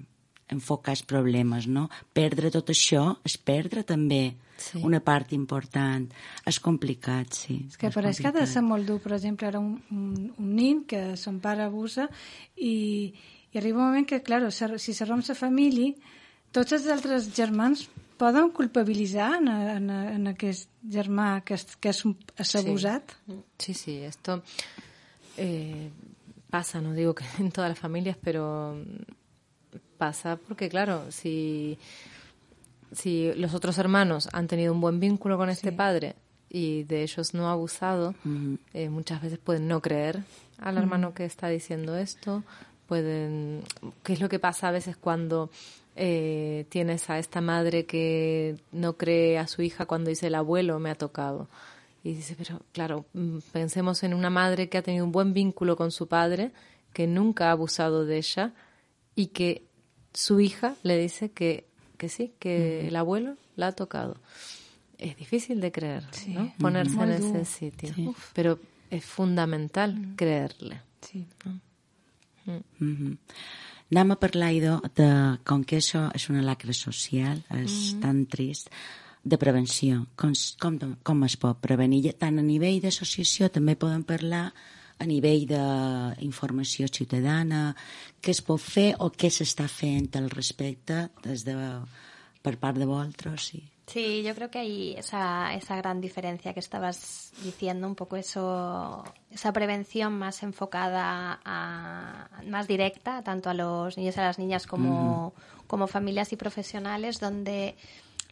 [0.49, 1.89] enfocar els problemes, no?
[2.13, 4.79] Perdre tot això és perdre també Sí.
[4.83, 6.07] una part important.
[6.47, 7.67] És complicat, sí.
[7.69, 10.55] És que pareix que ha de ser molt dur, per exemple, ara un, un, un
[10.57, 12.07] nin que son pare abusa
[12.57, 13.13] i,
[13.53, 15.93] i arriba un moment que, clar, si se romp la família,
[16.57, 17.85] tots els altres germans
[18.17, 23.13] poden culpabilitzar en, en, en aquest germà que és, que és, abusat.
[23.61, 24.41] Sí, sí, esto
[25.37, 25.91] eh,
[26.49, 28.81] pasa, no digo que en todas las familias, pero
[29.99, 31.79] pasa porque, claro, si,
[32.93, 36.17] si los otros hermanos han tenido un buen vínculo con este padre
[36.49, 38.15] y de ellos no ha abusado,
[38.73, 40.23] eh, muchas veces pueden no creer
[40.59, 42.45] al hermano que está diciendo esto,
[42.87, 43.63] pueden,
[44.03, 45.51] ¿qué es lo que pasa a veces cuando
[45.97, 50.79] eh, tienes a esta madre que no cree a su hija cuando dice el abuelo
[50.79, 51.49] me ha tocado?
[52.05, 55.75] Y dice, pero claro, mm, pensemos en una madre que ha tenido un buen vínculo
[55.75, 56.53] con su padre,
[56.93, 58.53] que nunca ha abusado de ella
[59.15, 59.65] y que
[60.13, 61.67] su hija le dice que,
[61.99, 64.19] que sí, que el abuelo la ha tocado.
[64.99, 66.53] Es difícil de creer, ¿no?
[66.59, 68.15] Ponerse en ese sitio.
[68.35, 68.59] Pero
[68.91, 70.81] es fundamental creerle.
[71.01, 71.27] Sí.
[72.45, 73.19] Mm -hmm.
[73.93, 75.09] Anem a parlar, idò, de,
[75.47, 78.01] com que això és una lacra social, és mm -hmm.
[78.03, 78.71] tan trist,
[79.23, 80.07] de prevenció.
[80.17, 82.13] Com, com, com es pot prevenir?
[82.19, 84.53] Tant a nivell d'associació també podem parlar
[84.99, 87.77] a nivell d'informació ciutadana,
[88.23, 91.55] què es pot fer o què s'està fent al respecte des de,
[92.43, 93.51] per part de vosaltres?
[93.51, 93.76] Sí.
[93.87, 99.05] Sí, yo creo que hay esa, esa gran diferencia que estabas diciendo, un poco eso,
[99.31, 104.67] esa prevención más enfocada, a, más directa, tanto a los niños y a las niñas
[104.67, 105.67] como, mm.
[105.69, 107.77] como familias y profesionales, donde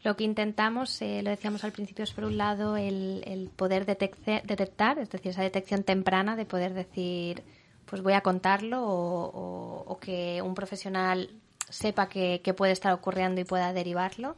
[0.02, 3.86] lo que intentamos, eh, lo decíamos al principio, es por un lado el, el poder
[3.86, 7.44] detectar, es decir, esa detección temprana de poder decir,
[7.86, 11.30] pues voy a contarlo o, o, o que un profesional
[11.68, 14.36] sepa que, que puede estar ocurriendo y pueda derivarlo.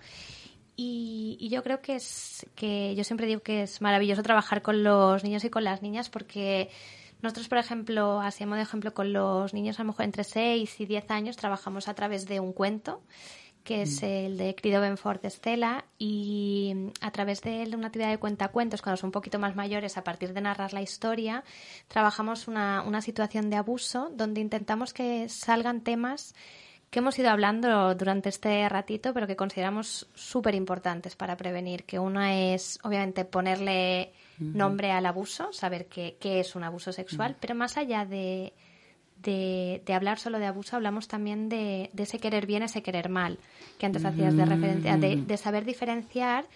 [0.77, 4.85] Y, y, yo creo que es que yo siempre digo que es maravilloso trabajar con
[4.85, 6.68] los niños y con las niñas porque
[7.22, 10.87] nosotros, por ejemplo, hacemos de ejemplo con los niños a lo mejor entre 6 y
[10.87, 13.03] 10 años, trabajamos a través de un cuento
[13.64, 14.05] que es mm.
[14.07, 18.97] el de Crido Benfort de Estela y a través de una actividad de cuentacuentos, cuando
[18.97, 21.43] son un poquito más mayores, a partir de narrar la historia,
[21.89, 26.35] trabajamos una, una situación de abuso donde intentamos que salgan temas
[26.97, 31.84] que hemos ido hablando durante este ratito, pero que consideramos súper importantes para prevenir.
[31.84, 37.36] Que una es, obviamente, ponerle nombre al abuso, saber qué, qué es un abuso sexual,
[37.38, 38.55] pero más allá de,
[39.18, 43.11] de, de, hablar solo de abuso, hablamos también de, de, ese querer bien, ese querer
[43.11, 43.38] mal,
[43.78, 46.47] que antes hacías de referencia, de, de saber diferenciar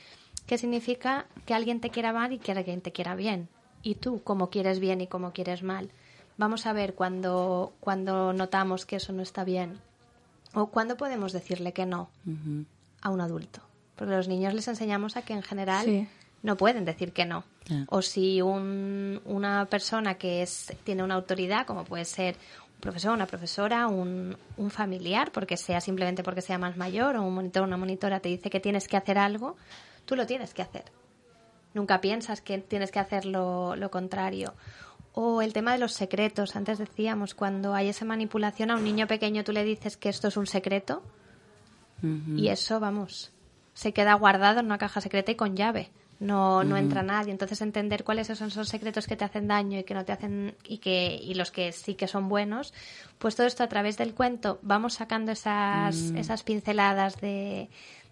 [0.46, 3.50] qué significa que alguien te quiera mal y que alguien te quiera bien.
[3.82, 5.90] Y tú, cómo quieres bien y cómo quieres mal.
[6.38, 9.82] Vamos a ver cuando, cuando notamos que eso no está bien
[10.54, 12.64] ¿O cuándo podemos decirle que no uh -huh.
[13.02, 13.60] a un adulto?
[13.96, 16.08] Porque los niños les enseñamos a que en general sí.
[16.42, 17.44] no pueden decir que no.
[17.66, 17.84] Yeah.
[17.88, 22.36] O si un, una persona que es, tiene una autoridad, como puede ser
[22.74, 27.22] un profesor, una profesora, un, un familiar, porque sea simplemente porque sea más mayor, o
[27.22, 29.56] un monitor o una monitora te dice que tienes que hacer algo,
[30.06, 30.84] tú lo tienes que hacer.
[31.74, 34.54] Nunca piensas que tienes que hacer lo, lo contrario.
[35.12, 36.56] O el tema de los secretos.
[36.56, 40.28] Antes decíamos, cuando hay esa manipulación a un niño pequeño tú le dices que esto
[40.28, 41.02] es un secreto
[42.02, 42.38] uh -huh.
[42.38, 43.32] y eso, vamos,
[43.74, 45.90] se queda guardado en una caja secreta y con llave.
[46.20, 46.82] No, no uh -huh.
[46.82, 47.32] entra nadie.
[47.32, 50.54] Entonces entender cuáles son esos secretos que te hacen daño y que no te hacen
[50.64, 52.74] y que y los que sí que son buenos,
[53.18, 56.18] pues todo esto a través del cuento vamos sacando esas, uh -huh.
[56.18, 57.70] esas pinceladas de,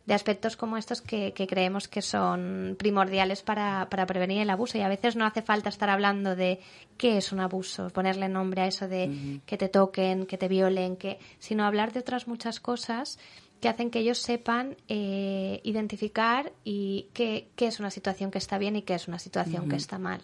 [0.09, 4.78] de aspectos como estos que, que creemos que son primordiales para, para, prevenir el abuso.
[4.78, 6.61] Y a veces no hace falta estar hablando de
[6.96, 9.40] qué es un abuso, ponerle nombre a eso de uh -huh.
[9.44, 13.18] que te toquen, que te violen, que, sino hablar de otras muchas cosas
[13.61, 18.56] que hacen que ellos sepan eh, identificar y qué, qué, es una situación que está
[18.56, 19.70] bien y qué es una situación uh -huh.
[19.70, 20.22] que está mal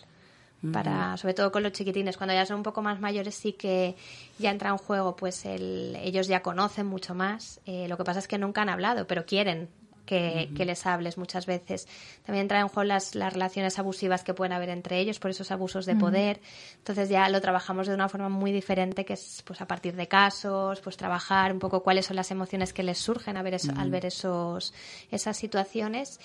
[0.72, 3.96] para sobre todo con los chiquitines cuando ya son un poco más mayores sí que
[4.38, 8.18] ya entra en juego pues el, ellos ya conocen mucho más eh, lo que pasa
[8.18, 9.68] es que nunca han hablado pero quieren
[10.04, 10.56] que, uh -huh.
[10.56, 11.86] que, les hables muchas veces.
[12.24, 15.50] También entra en juego las, las, relaciones abusivas que pueden haber entre ellos, por esos
[15.50, 16.38] abusos de poder.
[16.38, 16.76] Uh -huh.
[16.78, 20.06] Entonces ya lo trabajamos de una forma muy diferente, que es pues a partir de
[20.06, 23.72] casos, pues trabajar un poco cuáles son las emociones que les surgen a ver eso,
[23.72, 23.80] uh -huh.
[23.80, 24.74] al ver esos,
[25.10, 26.20] esas situaciones.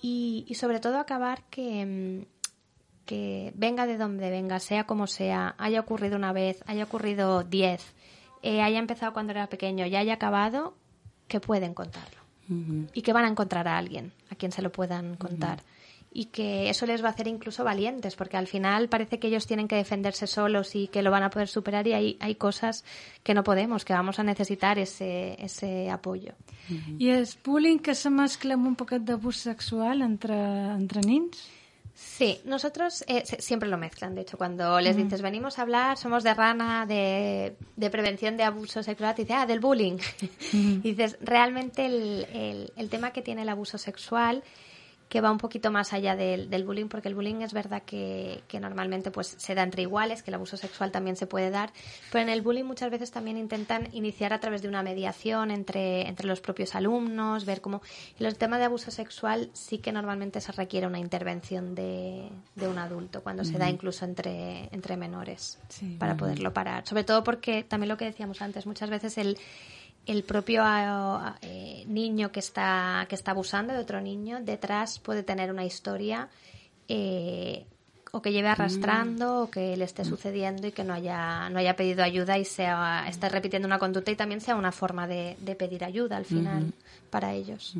[0.00, 2.26] Y, y, sobre todo acabar que,
[3.04, 7.94] que venga de donde venga, sea como sea, haya ocurrido una vez, haya ocurrido diez,
[8.42, 10.74] eh, haya empezado cuando era pequeño y haya acabado,
[11.28, 12.20] que pueden contarlo.
[12.48, 12.88] Uh -huh.
[12.92, 15.58] Y que van a encontrar a alguien a quien se lo puedan contar.
[15.58, 15.74] Uh -huh.
[16.16, 19.46] Y que eso les va a hacer incluso valientes, porque al final parece que ellos
[19.46, 22.84] tienen que defenderse solos y que lo van a poder superar y hay, hay cosas
[23.24, 26.34] que no podemos, que vamos a necesitar ese, ese apoyo.
[26.70, 26.96] Uh -huh.
[27.00, 30.36] I és bullying que se mescla amb un poquet d'abús sexual entre,
[30.74, 31.50] entre nins?
[31.94, 34.16] Sí, nosotros eh, siempre lo mezclan.
[34.16, 38.42] De hecho, cuando les dices, venimos a hablar, somos de rana, de, de prevención de
[38.42, 39.98] abuso sexual, te ah, del bullying.
[40.52, 44.42] y dices, realmente el, el, el, tema que tiene el abuso sexual,
[45.08, 48.42] que va un poquito más allá del, del bullying, porque el bullying es verdad que,
[48.48, 51.72] que, normalmente pues se da entre iguales, que el abuso sexual también se puede dar,
[52.10, 56.08] pero en el bullying muchas veces también intentan iniciar a través de una mediación entre,
[56.08, 57.82] entre los propios alumnos, ver cómo...
[58.18, 62.68] En el tema de abuso sexual sí que normalmente se requiere una intervención de, de
[62.68, 65.96] un adulto, cuando se da incluso entre, entre menores, Sí.
[65.98, 66.86] para poderlo parar.
[66.86, 69.38] Sobre todo porque también lo que decíamos antes, muchas veces el
[70.06, 70.62] el propio
[71.42, 76.28] eh, niño que está que está abusando de otro niño detrás puede tener una historia
[76.88, 77.64] eh,
[78.12, 81.74] o que lleve arrastrando o que le esté sucediendo y que no haya no haya
[81.74, 85.54] pedido ayuda y sea esté repitiendo una conducta y también sea una forma de, de
[85.56, 86.72] pedir ayuda al final Mhm.
[87.10, 87.74] para ellos.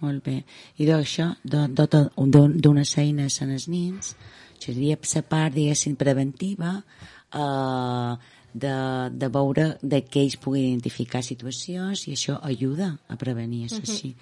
[0.00, 0.44] Molt bé.
[0.76, 1.88] I de-
[2.26, 4.14] d'un- d'unes eines en els nins,
[4.58, 6.84] seria la part, diguéssim, preventiva,
[7.32, 8.16] eh,
[8.64, 8.74] de,
[9.12, 13.82] de veure de que ells puguin identificar situacions i això ajuda a prevenir, és Mhm.
[13.90, 14.14] així.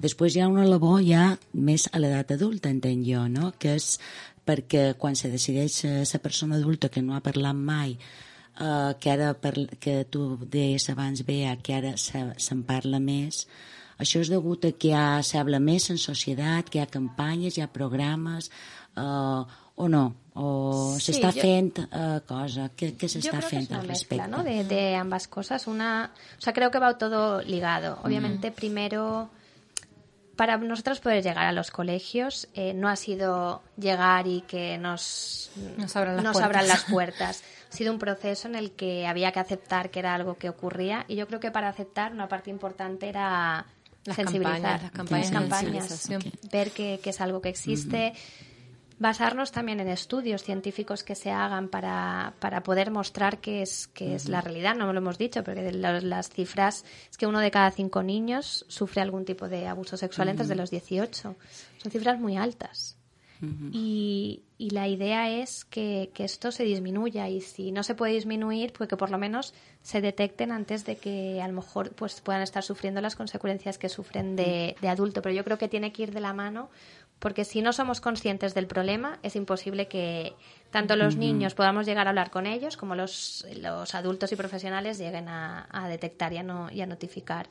[0.00, 3.52] Després hi ha una labor ja més a l'edat adulta, entenc jo, no?
[3.58, 3.98] que és
[4.44, 7.96] perquè quan se decideix la persona adulta que no ha parlat mai
[8.60, 13.46] eh, que ara per, que tu deies abans Bea, que ara se- se'n parla més
[13.98, 17.62] això és degut a que ja s'habla més en societat, que hi ha campanyes, hi
[17.62, 18.50] ha programes,
[18.96, 19.42] eh,
[19.76, 20.14] o no?
[20.36, 22.68] O Sí, s'està jo- fent eh, cosa?
[22.76, 24.28] Què, què s'està fent es una al mezcla, respecte?
[24.28, 24.42] ¿no?
[24.42, 25.66] De, de ambas cosas.
[25.68, 27.98] Una, o sea, creo que va todo ligado.
[28.02, 29.30] Obviamente, primero,
[30.36, 35.50] para nosotros poder llegar a los colegios, eh, no ha sido llegar y que nos,
[35.76, 36.44] Nos abran las nos puertas.
[36.48, 37.42] abran las puertas.
[37.72, 41.04] Ha sido un proceso en el que había que aceptar que era algo que ocurría
[41.08, 43.66] y yo creo que para aceptar una parte importante era
[44.04, 44.60] Las sensibilizar.
[44.60, 46.08] campañas, las campañas campañas,
[46.52, 48.12] ver que, que es algo que existe.
[48.98, 54.14] Basarnos también en estudios científicos que se hagan para, para poder mostrar que es, que
[54.14, 54.76] es la realidad.
[54.76, 58.02] No lo hemos dicho, porque de la- las cifras es que uno de cada cinco
[58.02, 61.34] niños sufre algún tipo de abuso sexual antes de los 18.
[61.78, 62.96] Son cifras muy altas.
[63.72, 68.14] Y, y la idea es que, que esto se disminuya y si no se puede
[68.14, 72.22] disminuir, pues que por lo menos se detecten antes de que a lo mejor pues
[72.22, 75.20] puedan estar sufriendo las consecuencias que sufren de, de adulto.
[75.20, 76.70] Pero yo creo que tiene que ir de la mano
[77.24, 80.34] porque si no somos conscientes del problema es imposible que
[80.70, 84.98] tanto los niños podamos llegar a hablar con ellos como los, los adultos y profesionales
[84.98, 87.46] lleguen a, a detectar y a, no, y a notificar.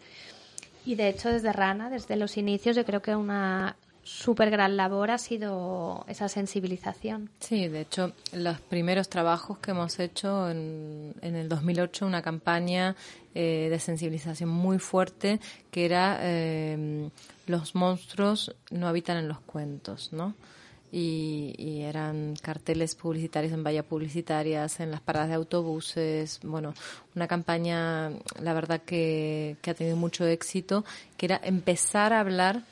[0.86, 5.12] Y de hecho, desde Rana, desde los inicios, yo creo que una súper gran labor
[5.12, 7.30] ha sido esa sensibilización.
[7.40, 12.96] Sí, de hecho, los primeros trabajos que hemos hecho en, en el 2008, una campaña
[13.36, 15.40] eh, de sensibilización muy fuerte,
[15.72, 17.10] que era eh,
[17.48, 20.36] los monstruos no habitan en los cuentos, ¿no?
[20.92, 26.76] Y, eran carteles publicitarios en vallas publicitarias, en las paradas de autobuses, bueno,
[27.16, 30.86] una campaña, la verdad que, que ha tenido mucho éxito,
[31.18, 32.64] que era empezar a hablar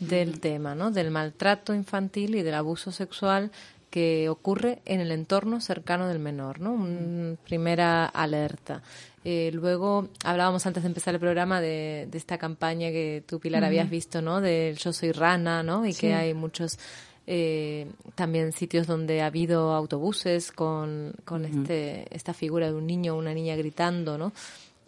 [0.00, 0.90] del tema, ¿no?
[0.90, 3.50] Del maltrato infantil y del abuso sexual
[3.90, 6.72] que ocurre en el entorno cercano del menor, ¿no?
[6.72, 8.82] Una primera alerta.
[9.24, 13.64] Eh, luego hablábamos antes de empezar el programa de, de esta campaña que tú, Pilar,
[13.64, 14.40] habías visto, ¿no?
[14.40, 15.84] Del Yo soy rana, ¿no?
[15.86, 16.02] Y Sí.
[16.02, 16.78] que hay muchos
[17.26, 23.14] eh, también sitios donde ha habido autobuses con, con este, esta figura de un niño
[23.14, 24.32] o una niña gritando, ¿no?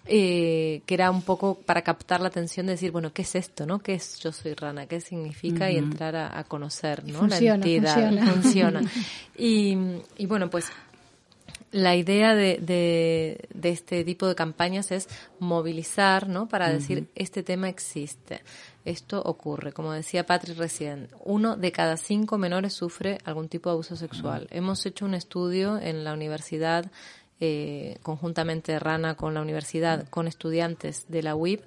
[0.05, 3.66] Eh, que era un poco para captar la atención de decir, bueno, ¿qué es esto,
[3.66, 3.78] no?
[3.78, 4.86] ¿Qué es Yo soy rana?
[4.86, 5.70] ¿Qué significa?
[5.70, 7.20] Y entrar a, a conocer, ¿no?
[7.20, 7.94] funciona, la entidad.
[7.94, 8.32] funciona.
[8.32, 8.80] Funciona.
[9.36, 9.76] Y,
[10.18, 10.70] y bueno, pues
[11.72, 16.46] la idea de, de, de este tipo de campañas es movilizar, ¿no?
[16.46, 18.42] Para decir, este tema existe.
[18.84, 19.72] Esto ocurre.
[19.72, 24.48] Como decía Patrick recién, uno de cada cinco menores sufre algún tipo de abuso sexual.
[24.50, 26.90] Hemos hecho un estudio en la universidad,
[27.45, 31.61] eh, conjuntamente Rana con la universidad, con estudiantes de la UIP,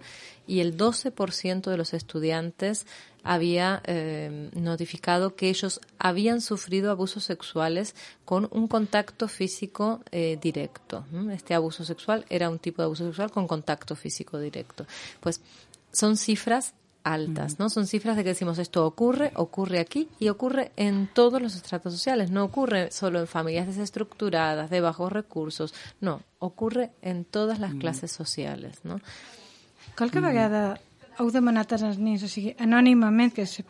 [0.47, 2.87] y el 12% de los estudiantes
[3.23, 11.03] había eh, notificado que ellos habían sufrido abusos sexuales con un contacto físico eh, directo.
[11.33, 14.85] Este abuso sexual era un tipo de abuso sexual con contacto físico directo.
[15.19, 15.41] Pues
[15.91, 16.73] son cifras
[17.05, 17.69] altas, ¿no?
[17.69, 21.93] Son cifras de que decimos esto ocurre, ocurre aquí y ocurre en todos los estratos
[21.93, 27.75] sociales, no ocurre solo en familias desestructuradas, de bajos recursos, no, ocurre en todas las
[27.75, 28.99] clases sociales, ¿no?
[29.95, 30.79] Qualque vegada
[31.19, 33.63] heu demanat als nens, o sigui, anònimament, que se-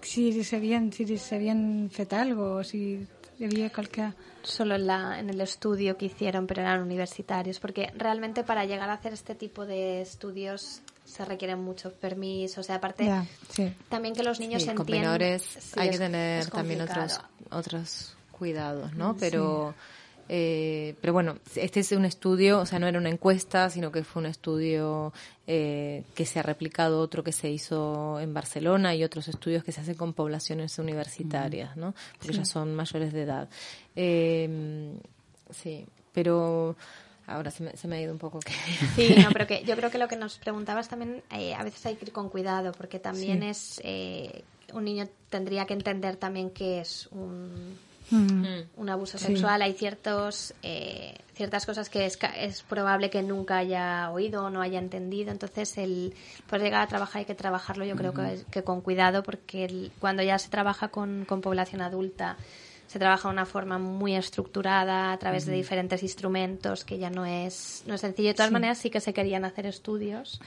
[0.00, 3.04] si s'havien si s'havien fet algo o si
[3.38, 4.12] hi havia qualque...
[4.42, 8.88] Solo en, la, en el estudio que hicieron, pero eran universitarios, porque realmente para llegar
[8.88, 13.10] a hacer este tipo de estudios se requieren muchos permisos, o sea, aparte
[13.50, 13.72] sí.
[13.88, 15.02] también que los niños Sí, con entiendan...
[15.12, 19.12] menores Sí, hay es- que tener también otros otros cuidados, ¿no?
[19.14, 19.18] Sí.
[19.20, 19.74] Pero
[20.30, 24.04] Eh, pero bueno, este es un estudio, o sea, no era una encuesta, sino que
[24.04, 25.10] fue un estudio
[25.46, 29.72] eh, que se ha replicado otro que se hizo en Barcelona y otros estudios que
[29.72, 31.94] se hacen con poblaciones universitarias, ¿no?
[32.18, 32.38] Porque Sí.
[32.40, 33.48] ya son mayores de edad.
[33.96, 34.92] Eh,
[35.50, 36.76] sí, pero
[37.28, 38.40] ahora se me, se me ha ido un poco.
[38.40, 38.52] que-
[38.96, 41.84] Sí, no, pero que yo creo que lo que nos preguntabas también, eh, a veces
[41.86, 43.48] hay que ir con cuidado, porque también Sí.
[43.48, 47.78] es, eh, un niño tendría que entender también que es un,
[48.10, 48.44] Mm.
[48.78, 49.26] un abuso Sí.
[49.26, 49.60] sexual.
[49.60, 54.50] Hay ciertos, eh, ciertas cosas que es, ca- es probable que nunca haya oído o
[54.50, 55.30] no haya entendido.
[55.30, 56.14] Entonces, el
[56.46, 59.92] poder llegar a trabajar hay que trabajarlo, yo creo que, que con cuidado, porque el-
[60.00, 62.38] cuando ya se trabaja con, con población adulta,
[62.88, 67.24] se trabaja de una forma muy estructurada a través de diferentes instrumentos que ya no
[67.24, 68.28] es, no es sencillo.
[68.30, 68.52] De todas Sí.
[68.54, 70.40] maneras, sí que se querían hacer estudios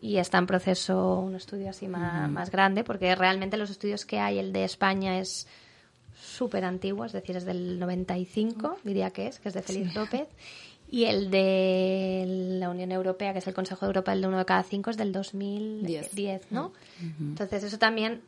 [0.00, 4.18] y está en proceso un estudio así más, más grande, porque realmente los estudios que
[4.18, 5.46] hay, el de España es
[6.14, 9.98] súper antiguo, es decir, es del 95, diría que es, que es de Félix Sí.
[9.98, 10.28] López,
[10.90, 12.24] y el de
[12.60, 14.90] la Unión Europea, que es el Consejo de Europa, el de uno de cada cinco,
[14.90, 16.72] es del 2010, ¿no?
[17.20, 18.20] Entonces eso también,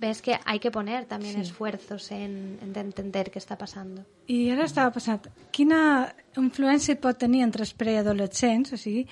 [0.00, 1.40] ves que hay que poner también Sí.
[1.42, 4.04] esfuerzos en, en entender qué está pasando.
[4.26, 9.06] I ara estava pensant, quina influència pot tenir entre els preadolescents, o sigui,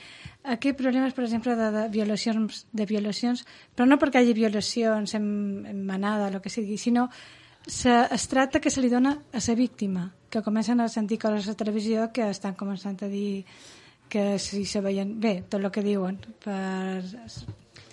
[0.45, 3.45] aquí problemes, per exemple, de, de violacions, de violacions,
[3.77, 7.11] però no perquè hi hagi violacions en, en manada, el que sigui, sinó
[7.67, 11.47] se, es tracta que se li dona a la víctima, que comencen a sentir coses
[11.47, 13.45] a la televisió que estan començant a dir
[14.09, 17.05] que si se veien bé, tot el que diuen per,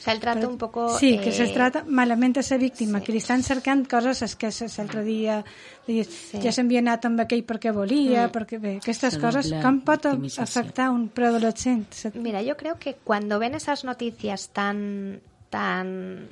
[0.05, 0.99] O sea, el trato un poco...
[0.99, 4.35] Sí, que eh, se trata malament a la víctima, que li estan cercant coses és
[4.35, 5.39] que s- l'altre dia
[5.87, 6.07] deies,
[6.43, 8.31] ja s'havia anat amb aquell perquè volia, Mm.
[8.31, 11.87] perquè bé, aquestes Se coses, com pot afectar un preadolescent?
[12.13, 16.27] Mira, yo creo que cuando ven esas noticias tan, tan,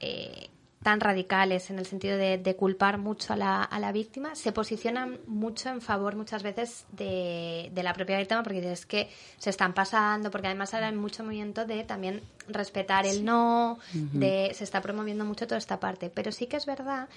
[0.00, 0.47] eh,
[0.82, 4.52] tan radicales en el sentido de, de culpar mucho a la, a la víctima, se
[4.52, 9.50] posicionan mucho en favor muchas veces de, de la propia víctima porque es que se
[9.50, 14.64] están pasando, porque además ahora hay mucho movimiento de también respetar el no, de se
[14.64, 16.10] está promoviendo mucho toda esta parte.
[16.10, 17.08] Pero sí que es verdad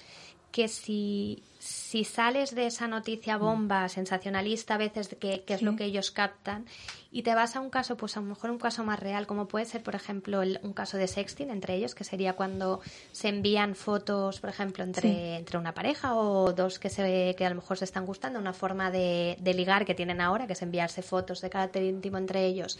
[0.52, 5.76] que si, si sales de esa noticia bomba sensacionalista a veces que, que es lo
[5.76, 6.66] que ellos captan
[7.10, 9.48] y te vas a un caso, pues a lo mejor un caso más real, como
[9.48, 12.80] puede ser, por ejemplo, el- un caso de sexting entre ellos, que sería cuando
[13.12, 15.18] se envían fotos, por ejemplo, entre, Sí.
[15.38, 18.52] entre una pareja o dos que, se, que a lo mejor se están gustando, una
[18.52, 22.44] forma de, de ligar que tienen ahora, que es enviarse fotos de carácter íntimo entre
[22.44, 22.78] ellos.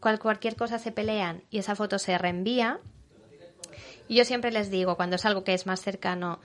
[0.00, 2.78] Cual, cualquier cosa se pelean y esa foto se reenvía,
[4.08, 6.38] y yo siempre les digo, cuando es algo que es más cercano,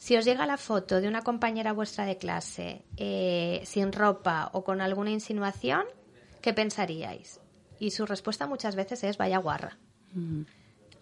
[0.00, 4.64] si os llega la foto de una compañera vuestra de clase eh, sin ropa o
[4.64, 5.84] con alguna insinuación,
[6.40, 7.38] ¿qué pensaríais?
[7.78, 9.76] Y su respuesta muchas veces es vaya guarra.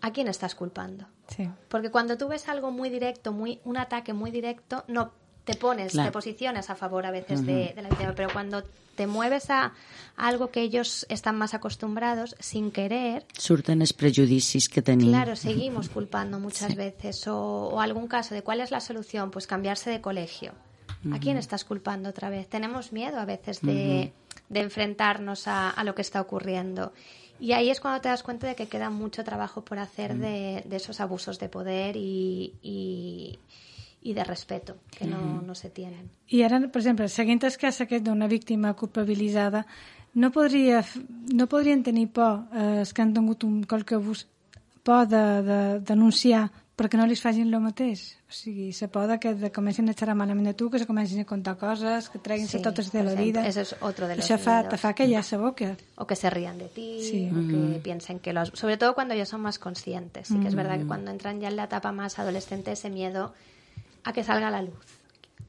[0.01, 1.07] ¿A quién estás culpando?
[1.29, 1.49] Sí.
[1.69, 5.13] Porque cuando tú ves algo muy directo, muy un ataque muy directo, no
[5.49, 6.09] te pones, Claro.
[6.09, 7.75] te posicionas a favor a veces de, Ujú.
[7.77, 8.63] de la víctima, pero cuando
[8.95, 9.73] te mueves a
[10.17, 15.09] algo que ellos están más acostumbrados, sin querer, Surten prejudicis que tenim.
[15.09, 17.27] Claro, seguimos culpando muchas veces.
[17.29, 20.53] O, o algún caso de cuál es la solución, pues cambiarse de colegio.
[21.13, 22.49] ¿A quién estás culpando otra vez?
[22.49, 24.13] Tenemos miedo a veces de,
[24.49, 26.93] de enfrentarnos a, a lo que está ocurriendo.
[27.41, 30.65] Y ahí es cuando te das cuenta de que queda mucho trabajo por hacer de,
[30.67, 33.39] de esos abusos de poder y, y,
[34.03, 36.11] y de respeto que no, no se tienen.
[36.29, 39.67] I ara, per exemple, seguint el cas aquest d'una víctima culpabilitzada,
[40.15, 40.85] no, podria,
[41.35, 44.27] no podrien tenir por eh, els que han tingut un qualque abús,
[44.83, 48.15] por de, de denunciar perquè no li facin el mateix.
[48.31, 50.87] O sigui, se por de que de comencin a xerrar malament de tu, que se
[50.87, 53.43] comencin a contar coses, que treguin-se Sí, totes de la vida.
[53.49, 55.75] Eso es otro de los Això fa, te fa callar la boca.
[55.97, 57.29] o que se rían de ti, Sí.
[57.33, 57.83] o que Ujú.
[57.83, 58.51] piensen que los...
[58.55, 60.29] Sobre todo cuando ya son más conscientes.
[60.29, 63.35] Sí que es verdad que cuando entran ya en la etapa más adolescente, ese miedo
[64.09, 64.75] a que salga a la luz.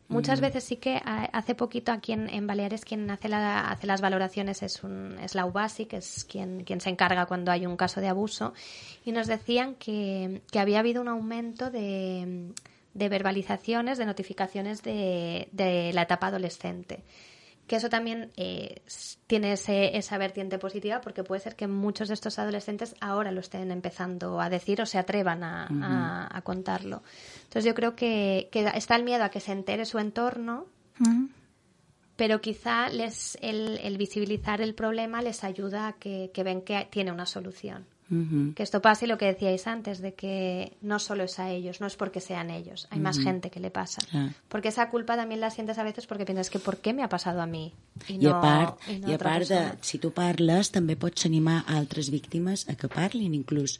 [0.07, 0.47] Muchas Ujú.
[0.47, 4.01] veces sí que a- hace poquito aquí en, en Baleares quien hace, la, hace las
[4.01, 7.77] valoraciones es, un, es la UBASI, que es quien, quien se encarga cuando hay un
[7.77, 8.53] caso de abuso,
[9.05, 12.51] y nos decían que, que había habido un aumento de,
[12.95, 17.03] de verbalizaciones, de notificaciones de, de la etapa adolescente
[17.69, 18.81] que eso también eh,
[19.27, 23.39] tiene ese- esa vertiente positiva porque puede ser que muchos de estos adolescentes ahora lo
[23.39, 25.79] estén empezando a decir o se atrevan a, Ujú.
[25.81, 27.03] a- a contarlo.
[27.43, 30.65] Entonces yo creo que, que está el miedo a que se entere su entorno,
[32.15, 36.85] pero quizá les, el, el visibilizar el problema les ayuda a que, que ven que
[36.91, 37.85] tiene una solución.
[38.55, 41.85] Que esto pase lo que decíais antes, de que no solo es a ellos, no
[41.85, 44.01] es porque sean ellos, hay más gente que le pasa.
[44.47, 47.09] Porque esa culpa también la sientes a veces porque piensas que ¿por qué me ha
[47.09, 47.73] pasado a mí?
[48.07, 50.95] Y, I a no- part, y no i a part de, si tu parles, també
[50.95, 53.79] pots animar altres víctimes a que parlin, inclús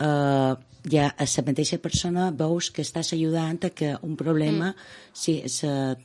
[0.00, 0.54] eh,
[0.90, 5.12] ja a la mateixa persona veus que estàs ajudant a que un problema Mm.
[5.12, 5.96] si se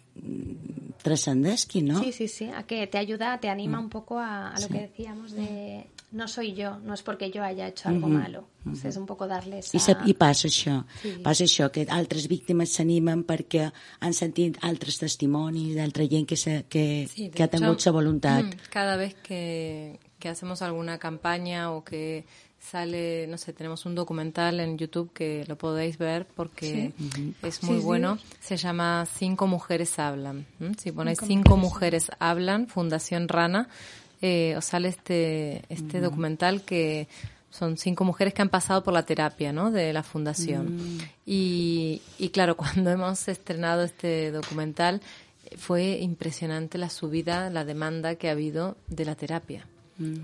[1.02, 2.00] trascendesqui, ¿no?
[2.04, 3.84] Sí, sí, sí, a que te ayuda, te anima Mm.
[3.84, 4.74] un poco a, a lo Sí.
[4.74, 8.48] que decíamos de no soy yo, no es porque yo haya hecho algo Mhm, malo.
[8.72, 11.10] O sea, es un poco darles I, sa, I passa això, Sí.
[11.24, 16.66] passa això, que altres víctimes s'animen perquè han sentit altres testimonis d'altra gent que, se,
[16.70, 18.46] que, Sí, que ha tingut sa voluntat.
[18.46, 22.26] mm, Cada vez que, que hacemos alguna campaña o que
[22.64, 27.34] sale, no sé, tenemos un documental en YouTube que lo podéis ver porque Sí.
[27.42, 27.84] Es muy sí.
[27.84, 28.18] bueno.
[28.40, 30.46] Se llama Cinco Mujeres Hablan.
[30.78, 33.68] Si ponéis Cinco Cinco Mujeres Mujeres Hablan, Fundación Rana,
[34.22, 37.08] eh, os sale este, este documental que
[37.50, 39.70] son cinco mujeres que han pasado por la terapia ¿no?
[39.70, 40.78] de la fundación.
[40.78, 40.98] Mm.
[41.26, 45.02] Y, y claro, cuando hemos estrenado este documental,
[45.58, 49.68] fue impresionante la subida, la demanda que ha habido de la terapia.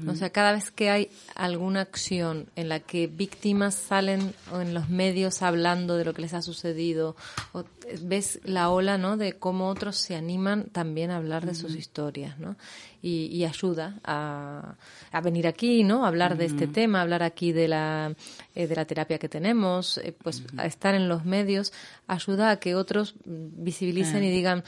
[0.07, 4.74] O sea, cada vez que hay alguna acción en la que víctimas salen o en
[4.74, 7.15] los medios hablando de lo que les ha sucedido,
[7.53, 9.15] o eh, ves la ola, ¿no?
[9.15, 12.55] De cómo otros se animan también a hablar de sus historias, ¿no?
[13.03, 14.76] Y, y ayuda a,
[15.11, 16.03] a venir aquí, ¿no?
[16.03, 18.15] A hablar de este tema, hablar aquí de la,
[18.55, 21.74] eh, de la terapia que tenemos, eh, pues a estar en los medios
[22.07, 24.63] ayuda a que otros mm, visibilicen y digan,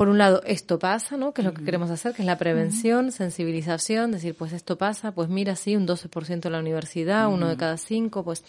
[0.00, 1.34] por un lado, esto pasa, ¿no?
[1.34, 5.12] Que es lo que queremos hacer, que es la prevención, sensibilización, decir, pues esto pasa,
[5.12, 8.42] pues mira, sí, un 12% en la universidad, uno de cada cinco, pues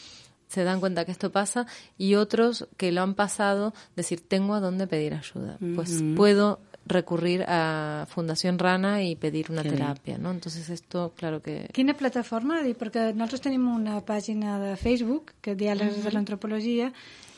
[0.47, 4.61] se dan cuenta que esto pasa, y otros que lo han pasado, decir, tengo a
[4.61, 5.57] dónde pedir ayuda.
[5.75, 9.81] Pues puedo recurrir a Fundación Rana y pedir una Qué bien.
[9.81, 10.31] terapia, ¿no?
[10.31, 11.67] Entonces esto, claro que...
[11.73, 12.61] Quina plataforma?
[12.63, 16.03] Dic, perquè nosaltres tenim una pàgina de Facebook que diàlegs Mhm.
[16.07, 16.93] de l'antropologia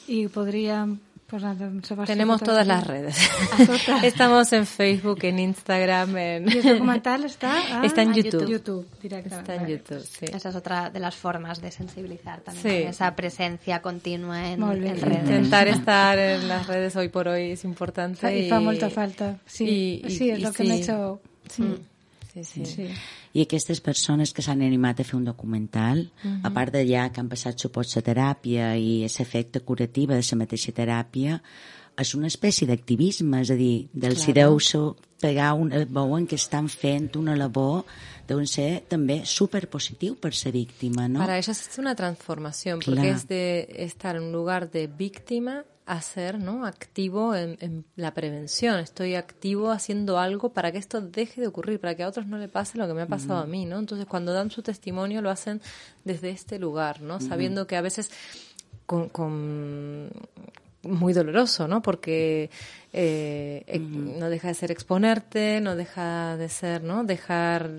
[0.07, 0.99] i podríem
[1.41, 3.17] la vostra Tenemos todas las redes.
[4.03, 6.49] Estamos en Facebook, en Instagram, en...
[6.49, 7.85] I el documental està a...
[7.87, 8.47] Está en a YouTube.
[8.49, 9.49] YouTube, directament.
[9.49, 10.25] Está en YouTube, sí.
[10.31, 12.81] Esa es otra de las formas de sensibilizar también, Sí.
[12.81, 15.03] con esa presencia continua en, en redes.
[15.21, 18.19] Intentar estar en las redes hoy por hoy es importante.
[18.19, 19.37] Fa, I fa molta falta.
[19.45, 20.69] Sí, y- y- sí y el que sí.
[20.69, 21.19] m'he hecho...
[21.49, 21.61] Sí.
[21.63, 21.92] Mm.
[22.33, 22.65] Sí, sí.
[22.65, 22.87] sí.
[23.33, 26.39] I aquestes persones que s'han animat a fer un documental, Mhm.
[26.45, 30.37] a part de ja que han passat suport la teràpia i l'efecte curativa de la
[30.37, 31.41] mateixa teràpia,
[31.95, 34.49] és una espècie d'activisme, és a dir, del si Claro.
[34.51, 37.85] deu so- pegar un, veuen que estan fent una labor
[38.27, 41.19] deuen ser també superpositiu per ser víctima, no?
[41.19, 43.15] Para ellas es una transformación, porque Claro.
[43.15, 46.65] es de estar en un lugar de víctima a ser ¿no?
[46.65, 48.79] activo en, en la prevención.
[48.79, 52.37] Estoy activo haciendo algo para que esto deje de ocurrir, para que a otros no
[52.37, 53.79] le pase lo que me ha pasado a mí, ¿no?
[53.79, 55.61] Entonces, cuando dan su testimonio, lo hacen
[56.03, 57.19] desde este lugar, ¿no?
[57.19, 58.11] Sabiendo que a veces
[58.85, 60.09] con, con
[60.83, 61.81] muy doloroso, ¿no?
[61.81, 62.49] Porque
[62.91, 67.03] eh, eh, no deja de ser exponerte, no deja de ser, ¿no?
[67.03, 67.69] Dejar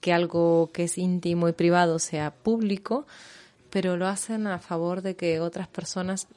[0.00, 3.06] que algo que es íntimo y privado sea público,
[3.70, 6.28] pero lo hacen a favor de que otras personas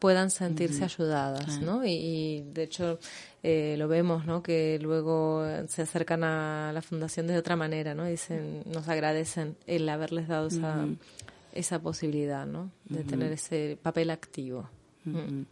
[0.00, 1.60] puedan sentirse ayudadas.
[1.60, 1.84] ¿no?
[1.84, 2.98] Y, y, de hecho
[3.44, 4.42] eh, lo vemos, ¿no?
[4.42, 8.04] Que luego se acercan a la fundación de otra manera, ¿no?
[8.06, 10.86] Dicen, nos agradecen el haberles dado esa,
[11.52, 12.70] esa posibilidad, ¿no?
[12.86, 14.68] De tener ese papel activo.
[15.04, 15.42] Mm.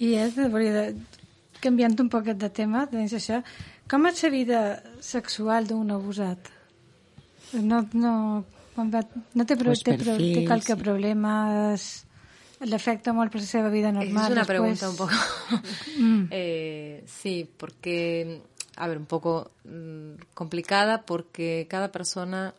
[0.00, 0.96] I és, de,
[1.60, 3.42] canviant un poquet de tema, doncs això,
[3.90, 4.60] com és la vida
[5.04, 6.48] sexual d'un abusat?
[7.60, 8.14] No, no,
[8.76, 12.06] no té, pro, Pues té, pro, té qualque sí.
[12.60, 14.26] És- l'afecta molt per la seva vida normal.
[14.26, 15.12] Es una pregunta un poco.
[15.98, 16.28] Mm.
[16.30, 18.42] Eh, sí, porque,
[18.76, 22.54] a ver, un poco mm, complicada porque cada persona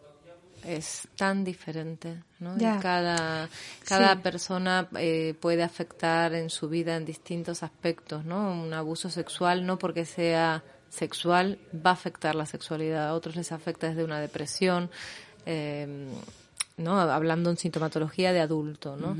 [0.65, 2.55] es tan diferente, ¿no?
[2.57, 2.79] Y Ya.
[2.79, 3.47] cada
[3.85, 4.21] cada Sí.
[4.21, 8.51] persona eh, puede afectar en su vida en distintos aspectos, ¿no?
[8.51, 13.51] Un abuso sexual no porque sea sexual va a afectar la sexualidad, a otros les
[13.51, 14.89] afecta desde una depresión,
[15.45, 16.07] eh,
[16.77, 16.99] ¿no?
[16.99, 19.15] Hablando en sintomatología de adulto, ¿no?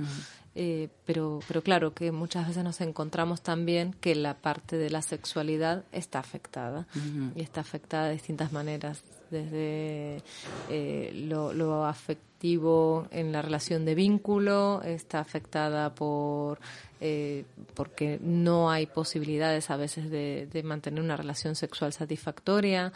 [0.60, 5.04] Eh, pero, pero claro que muchas veces nos encontramos también que la parte de la
[5.04, 6.88] sexualidad está afectada.
[7.36, 10.24] Y está afectada de distintas maneras, desde
[10.72, 16.58] eh, lo, lo afectivo en la relación de vínculo, está afectada por
[17.02, 17.46] eh,
[17.76, 22.92] porque no hay posibilidades a veces de, de mantener una relación sexual satisfactoria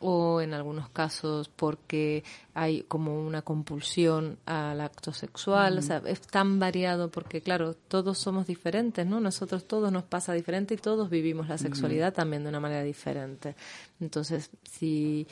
[0.00, 2.22] o en algunos casos porque
[2.54, 5.86] hay como una compulsión al acto sexual, o Ujú.
[5.86, 9.20] sea, es tan variado porque claro, todos somos diferentes, ¿no?
[9.20, 11.64] Nosotros todos nos pasa diferente y todos vivimos la Ujú.
[11.64, 13.54] sexualidad también de una manera diferente.
[14.00, 15.26] Entonces, si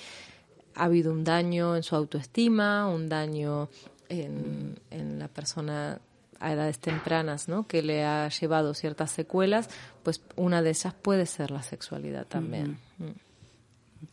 [0.74, 3.68] ha habido un daño en su autoestima, un daño
[4.08, 6.00] en, en la persona
[6.38, 7.66] a edades tempranas, ¿no?
[7.66, 9.70] Que le ha llevado ciertas secuelas,
[10.02, 12.78] pues una de esas puede ser la sexualidad también.
[12.98, 13.25] Mm.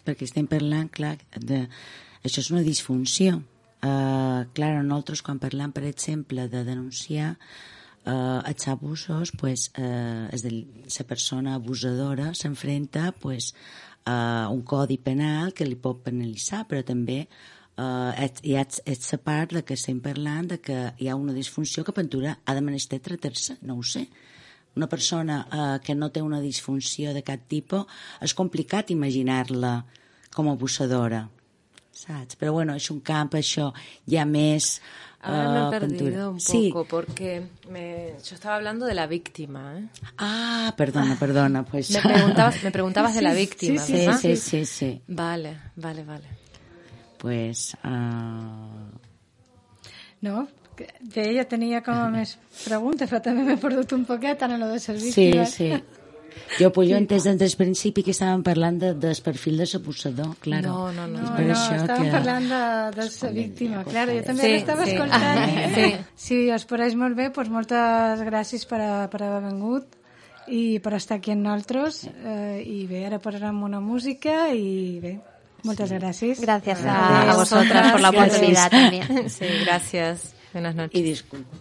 [0.06, 1.66] Perquè estem parlant, clar, de...
[2.24, 3.42] això és una disfunció.
[3.84, 7.34] Uh, clar, nosaltres quan parlam, per exemple, de denunciar,
[8.06, 10.52] eh, els abusos, pues, eh, és de,
[11.00, 13.54] la persona abusadora s'enfrenta pues,
[14.06, 19.20] a un codi penal que li pot penalitzar, però també eh, hi ha és la
[19.24, 22.62] part de que estem parlant de que hi ha una disfunció que Ventura ha de
[22.62, 24.08] menester tractar-se, no ho sé.
[24.76, 27.86] Una persona eh, que no té una disfunció de cap tipus
[28.22, 29.84] és complicat imaginar-la
[30.34, 31.28] com a abusadora,
[31.94, 32.36] saps?
[32.42, 33.72] Però bueno, és un camp, això,
[34.10, 34.80] ja més...
[35.24, 36.30] Ahora me he eh, perdido Ventura.
[36.32, 39.78] un Sí, poco porque me, yo estaba hablando de la víctima.
[39.80, 39.88] ¿eh?
[40.18, 41.92] Ah, perdona, perdona, pues...
[41.92, 44.20] Me preguntabas, me preguntabas de la víctima, sí, ¿verdad?
[44.20, 45.02] sí, sí, sí.
[45.08, 46.28] Vale, vale, vale.
[47.20, 47.78] Pues...
[47.84, 48.90] ah,
[50.20, 50.48] No,
[50.78, 54.68] bé, jo tenia com a més preguntes, però també m'he perdut un poquet en lo
[54.68, 55.50] de les Sí, víctimes.
[55.54, 55.74] sí.
[56.60, 59.68] Jo, pues, jo he entès des del principi que estàvem parlant de, del perfil de
[59.70, 60.68] l'abusador, claro.
[60.68, 61.28] No, no, no.
[61.36, 62.12] Per no, això estàvem que...
[62.12, 62.62] parlant de,
[62.98, 64.92] de la víctima, claro, jo també Sí, l'estava sí.
[64.96, 65.24] escoltant.
[65.24, 65.92] Ah, sí.
[66.26, 69.94] Si us pareix molt bé, doncs moltes gràcies per, a, per haver vengut
[70.50, 72.02] i per estar aquí amb nosaltres.
[72.10, 75.14] Eh, I bé, ara posarem una música i bé,
[75.64, 76.42] moltes gràcies.
[76.42, 76.98] Gracias a,
[77.32, 79.30] a vosotras por la oportunidad también.
[79.30, 80.34] Sí, gracias.
[80.54, 81.00] Buenas noches.
[81.00, 81.58] Y disculpa.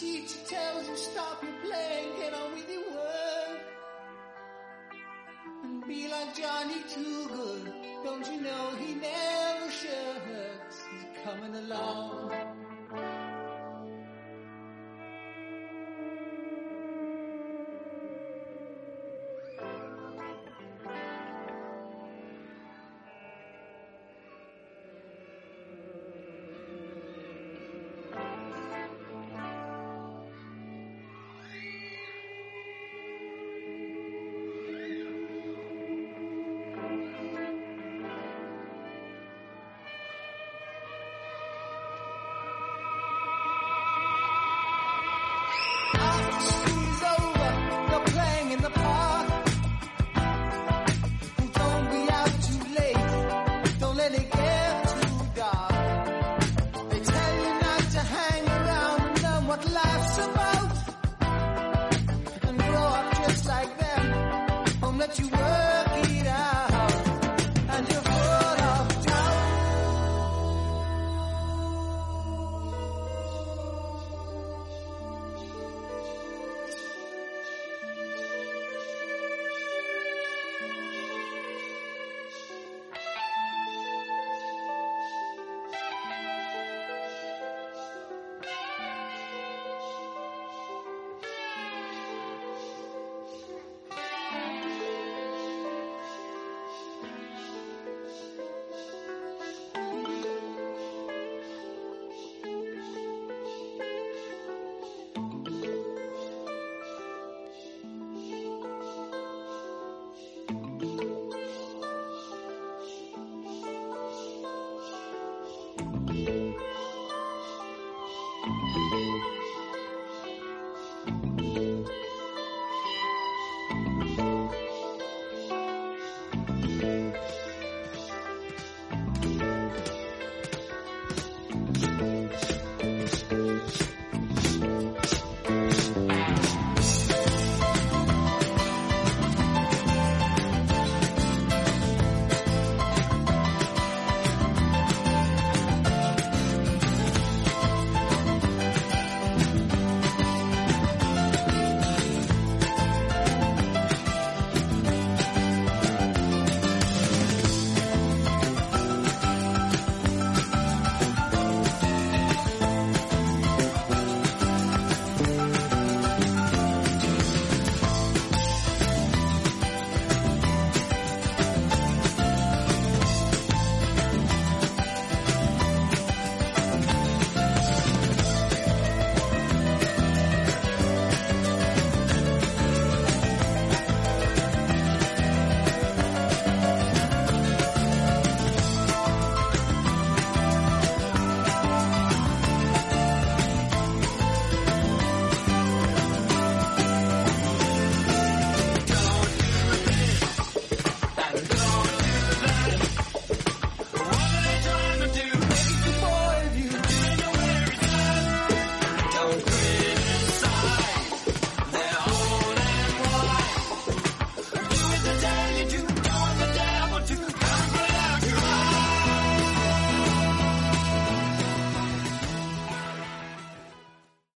[0.00, 3.60] Teacher tells you stop your playing, get on with your work.
[5.62, 7.72] And be like Johnny Too Good,
[8.02, 10.84] don't you know he never shirks.
[10.90, 12.49] He's coming along.